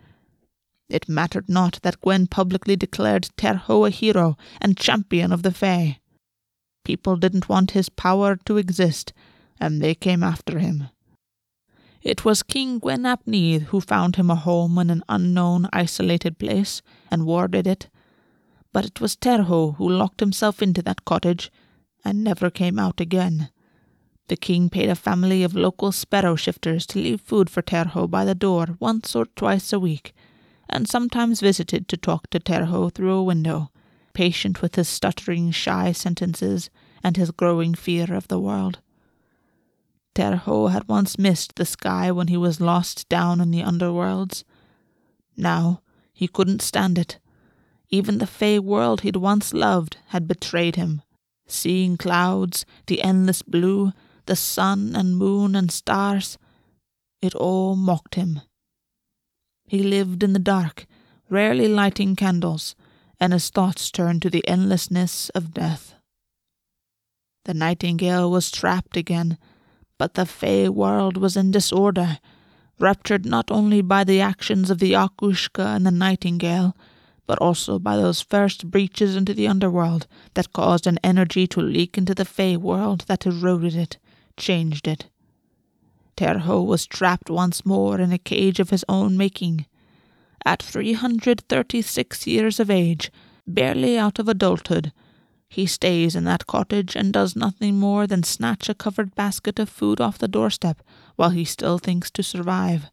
It 0.89 1.07
mattered 1.07 1.47
not 1.47 1.79
that 1.83 2.01
Gwyn 2.01 2.27
publicly 2.27 2.75
declared 2.75 3.29
Terho 3.37 3.87
a 3.87 3.89
hero 3.89 4.37
and 4.59 4.75
champion 4.75 5.31
of 5.31 5.43
the 5.43 5.51
Fae. 5.51 5.99
People 6.83 7.15
didn't 7.15 7.47
want 7.47 7.71
his 7.71 7.89
power 7.89 8.35
to 8.45 8.57
exist, 8.57 9.13
and 9.59 9.81
they 9.81 9.93
came 9.93 10.23
after 10.23 10.57
him. 10.57 10.89
It 12.01 12.23
was 12.23 12.43
King 12.43 12.79
Gwyn 12.79 13.05
ap 13.05 13.27
Nudd 13.27 13.63
who 13.63 13.81
found 13.81 14.15
him 14.15 14.31
a 14.31 14.35
home 14.35 14.77
in 14.79 14.89
an 14.89 15.03
unknown, 15.09 15.67
isolated 15.73 16.39
place 16.39 16.81
and 17.11 17.25
warded 17.25 17.67
it. 17.67 17.89
But 18.71 18.85
it 18.85 19.01
was 19.01 19.15
Terho 19.15 19.75
who 19.75 19.87
locked 19.89 20.21
himself 20.21 20.61
into 20.61 20.81
that 20.83 21.05
cottage 21.05 21.51
and 22.03 22.23
never 22.23 22.49
came 22.49 22.79
out 22.79 23.01
again. 23.01 23.49
The 24.29 24.37
king 24.37 24.69
paid 24.69 24.89
a 24.89 24.95
family 24.95 25.41
of 25.41 25.55
local 25.55 25.91
sparrow 25.91 26.35
shifters 26.35 26.85
to 26.87 26.99
leave 26.99 27.19
food 27.19 27.49
for 27.49 27.63
Terho 27.63 28.07
by 28.07 28.25
the 28.25 28.35
door 28.35 28.77
once 28.79 29.15
or 29.15 29.25
twice 29.25 29.73
a 29.73 29.79
week, 29.79 30.13
and 30.69 30.87
sometimes 30.87 31.41
visited 31.41 31.87
to 31.87 31.97
talk 31.97 32.29
to 32.29 32.39
Terho 32.39 32.93
through 32.93 33.13
a 33.13 33.23
window, 33.23 33.71
patient 34.13 34.61
with 34.61 34.75
his 34.75 34.87
stuttering, 34.87 35.49
shy 35.49 35.91
sentences 35.91 36.69
and 37.03 37.17
his 37.17 37.31
growing 37.31 37.73
fear 37.73 38.13
of 38.13 38.27
the 38.27 38.39
world. 38.39 38.77
Terho 40.13 40.71
had 40.71 40.87
once 40.87 41.17
missed 41.17 41.55
the 41.55 41.65
sky 41.65 42.11
when 42.11 42.27
he 42.27 42.37
was 42.37 42.61
lost 42.61 43.09
down 43.09 43.41
in 43.41 43.49
the 43.49 43.63
underworlds. 43.63 44.43
Now 45.35 45.81
he 46.13 46.27
couldn't 46.27 46.61
stand 46.61 46.99
it. 46.99 47.17
Even 47.89 48.19
the 48.19 48.27
fae 48.27 48.59
world 48.59 49.01
he'd 49.01 49.15
once 49.15 49.53
loved 49.55 49.97
had 50.09 50.27
betrayed 50.27 50.75
him. 50.75 51.01
Seeing 51.47 51.97
clouds, 51.97 52.63
the 52.85 53.01
endless 53.01 53.41
blue, 53.41 53.91
the 54.29 54.35
sun 54.35 54.95
and 54.95 55.17
moon 55.17 55.55
and 55.55 55.71
stars, 55.71 56.37
it 57.19 57.33
all 57.33 57.75
mocked 57.75 58.13
him. 58.13 58.41
He 59.67 59.81
lived 59.81 60.23
in 60.23 60.33
the 60.33 60.39
dark, 60.39 60.85
rarely 61.29 61.67
lighting 61.67 62.15
candles, 62.15 62.75
and 63.19 63.33
his 63.33 63.49
thoughts 63.49 63.89
turned 63.89 64.21
to 64.21 64.29
the 64.29 64.47
endlessness 64.47 65.29
of 65.29 65.53
death. 65.53 65.95
The 67.45 67.55
nightingale 67.55 68.29
was 68.29 68.51
trapped 68.51 68.95
again, 68.95 69.39
but 69.97 70.13
the 70.13 70.27
Fae 70.27 70.69
world 70.69 71.17
was 71.17 71.35
in 71.35 71.49
disorder, 71.49 72.19
ruptured 72.79 73.25
not 73.25 73.49
only 73.49 73.81
by 73.81 74.03
the 74.03 74.21
actions 74.21 74.69
of 74.69 74.77
the 74.77 74.91
Each 74.91 75.17
Uisge 75.21 75.57
and 75.57 75.87
the 75.87 75.91
nightingale, 75.91 76.77
but 77.25 77.39
also 77.39 77.79
by 77.79 77.97
those 77.97 78.21
first 78.21 78.69
breaches 78.69 79.15
into 79.15 79.33
the 79.33 79.47
underworld 79.47 80.05
that 80.35 80.53
caused 80.53 80.85
an 80.85 80.99
energy 81.03 81.47
to 81.47 81.61
leak 81.61 81.97
into 81.97 82.13
the 82.13 82.25
Fae 82.25 82.57
world 82.57 83.05
that 83.07 83.25
eroded 83.25 83.75
it, 83.75 83.97
changed 84.39 84.87
it. 84.87 85.07
Terho 86.17 86.65
was 86.65 86.87
trapped 86.87 87.29
once 87.29 87.65
more 87.65 87.99
in 87.99 88.11
a 88.11 88.17
cage 88.17 88.59
of 88.59 88.71
his 88.71 88.83
own 88.89 89.15
making. 89.15 89.65
At 90.45 90.63
three 90.63 90.93
hundred 90.93 91.41
thirty 91.47 91.81
six 91.81 92.25
years 92.25 92.59
of 92.59 92.71
age, 92.71 93.11
barely 93.45 93.97
out 93.97 94.19
of 94.19 94.27
adulthood, 94.27 94.91
he 95.49 95.65
stays 95.65 96.15
in 96.15 96.25
that 96.25 96.45
cottage 96.45 96.95
and 96.95 97.11
does 97.11 97.35
nothing 97.35 97.79
more 97.79 98.05
than 98.05 98.23
snatch 98.23 98.69
a 98.69 98.75
covered 98.75 99.15
basket 99.15 99.59
of 99.59 99.69
food 99.69 99.99
off 99.99 100.17
the 100.17 100.27
doorstep 100.27 100.81
while 101.15 101.31
he 101.31 101.43
still 101.45 101.77
thinks 101.79 102.11
to 102.11 102.23
survive. 102.23 102.91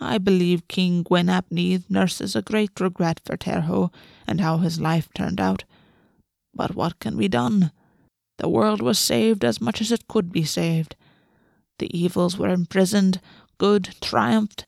I 0.00 0.18
believe 0.18 0.68
King 0.68 1.02
Gwyn 1.02 1.28
ap 1.28 1.46
nurses 1.50 2.36
a 2.36 2.42
great 2.42 2.78
regret 2.80 3.20
for 3.24 3.36
Terho 3.36 3.92
and 4.26 4.40
how 4.40 4.58
his 4.58 4.80
life 4.80 5.08
turned 5.14 5.40
out. 5.40 5.64
But 6.54 6.74
what 6.74 7.00
can 7.00 7.16
be 7.16 7.28
done? 7.28 7.72
The 8.38 8.48
world 8.48 8.80
was 8.80 8.98
saved 8.98 9.44
as 9.44 9.60
much 9.60 9.80
as 9.80 9.92
it 9.92 10.08
could 10.08 10.32
be 10.32 10.44
saved. 10.44 10.96
The 11.78 11.96
evils 11.96 12.38
were 12.38 12.48
imprisoned, 12.48 13.20
good 13.58 13.94
triumphed, 14.00 14.64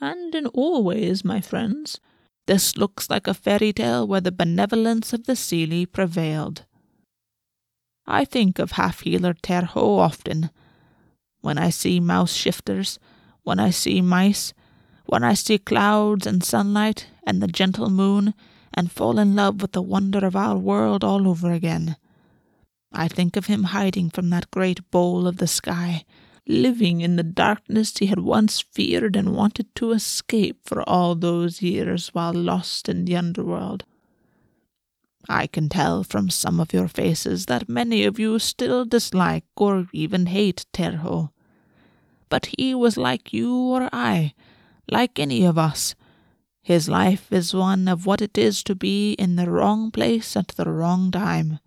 and 0.00 0.34
in 0.34 0.46
all 0.46 0.84
ways, 0.84 1.24
my 1.24 1.40
friends, 1.40 1.98
this 2.46 2.76
looks 2.76 3.10
like 3.10 3.26
a 3.26 3.34
fairy 3.34 3.72
tale 3.72 4.06
where 4.06 4.20
the 4.20 4.30
benevolence 4.30 5.12
of 5.12 5.24
the 5.24 5.32
Seelie 5.34 5.90
prevailed. 5.90 6.64
I 8.06 8.24
think 8.24 8.58
of 8.58 8.72
half 8.72 9.00
healer 9.00 9.34
Terho 9.34 9.98
often. 9.98 10.50
When 11.40 11.58
I 11.58 11.70
see 11.70 11.98
mouse 11.98 12.34
shifters, 12.34 12.98
when 13.42 13.58
I 13.58 13.70
see 13.70 14.00
mice, 14.00 14.52
when 15.06 15.24
I 15.24 15.34
see 15.34 15.58
clouds 15.58 16.26
and 16.26 16.44
sunlight 16.44 17.08
and 17.26 17.42
the 17.42 17.48
gentle 17.48 17.90
moon, 17.90 18.34
and 18.74 18.92
fall 18.92 19.18
in 19.18 19.34
love 19.34 19.62
with 19.62 19.72
the 19.72 19.82
wonder 19.82 20.24
of 20.24 20.36
our 20.36 20.56
world 20.56 21.02
all 21.02 21.26
over 21.26 21.50
again. 21.50 21.96
I 22.92 23.08
think 23.08 23.36
of 23.36 23.46
him 23.46 23.64
hiding 23.64 24.10
from 24.10 24.30
that 24.30 24.50
great 24.50 24.90
bowl 24.90 25.26
of 25.26 25.36
the 25.38 25.46
sky, 25.46 26.04
living 26.46 27.00
in 27.00 27.16
the 27.16 27.22
darkness 27.22 27.96
he 27.96 28.06
had 28.06 28.20
once 28.20 28.60
feared 28.60 29.16
and 29.16 29.34
wanted 29.34 29.74
to 29.76 29.92
escape 29.92 30.60
for 30.64 30.88
all 30.88 31.14
those 31.14 31.62
years 31.62 32.08
while 32.08 32.32
lost 32.32 32.88
in 32.88 33.04
the 33.04 33.16
underworld. 33.16 33.84
I 35.28 35.48
can 35.48 35.68
tell 35.68 36.04
from 36.04 36.30
some 36.30 36.60
of 36.60 36.72
your 36.72 36.86
faces 36.86 37.46
that 37.46 37.68
many 37.68 38.04
of 38.04 38.18
you 38.18 38.38
still 38.38 38.84
dislike 38.84 39.44
or 39.56 39.88
even 39.92 40.26
hate 40.26 40.66
Terho. 40.72 41.30
But 42.28 42.50
he 42.56 42.74
was 42.74 42.96
like 42.96 43.32
you 43.32 43.52
or 43.52 43.88
I, 43.92 44.34
like 44.88 45.18
any 45.18 45.44
of 45.44 45.58
us. 45.58 45.96
His 46.62 46.88
life 46.88 47.32
is 47.32 47.54
one 47.54 47.88
of 47.88 48.06
what 48.06 48.22
it 48.22 48.38
is 48.38 48.62
to 48.64 48.74
be 48.74 49.12
in 49.12 49.36
the 49.36 49.50
wrong 49.50 49.90
place 49.90 50.36
at 50.36 50.48
the 50.48 50.70
wrong 50.70 51.10
time. 51.10 51.58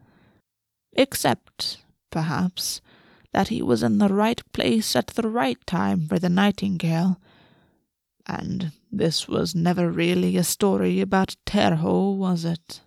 Except, 0.93 1.77
perhaps, 2.11 2.81
that 3.31 3.49
he 3.49 3.61
was 3.61 3.83
in 3.83 3.99
the 3.99 4.09
right 4.09 4.41
place 4.53 4.95
at 4.95 5.07
the 5.07 5.29
right 5.29 5.57
time 5.65 6.07
for 6.07 6.19
the 6.19 6.29
nightingale. 6.29 7.19
And 8.25 8.71
this 8.91 9.27
was 9.27 9.55
never 9.55 9.89
really 9.89 10.37
a 10.37 10.43
story 10.43 10.99
about 11.01 11.35
Terho, 11.45 12.15
was 12.15 12.45
it? 12.45 12.81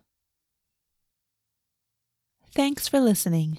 Thanks 2.54 2.86
for 2.88 3.00
listening. 3.00 3.58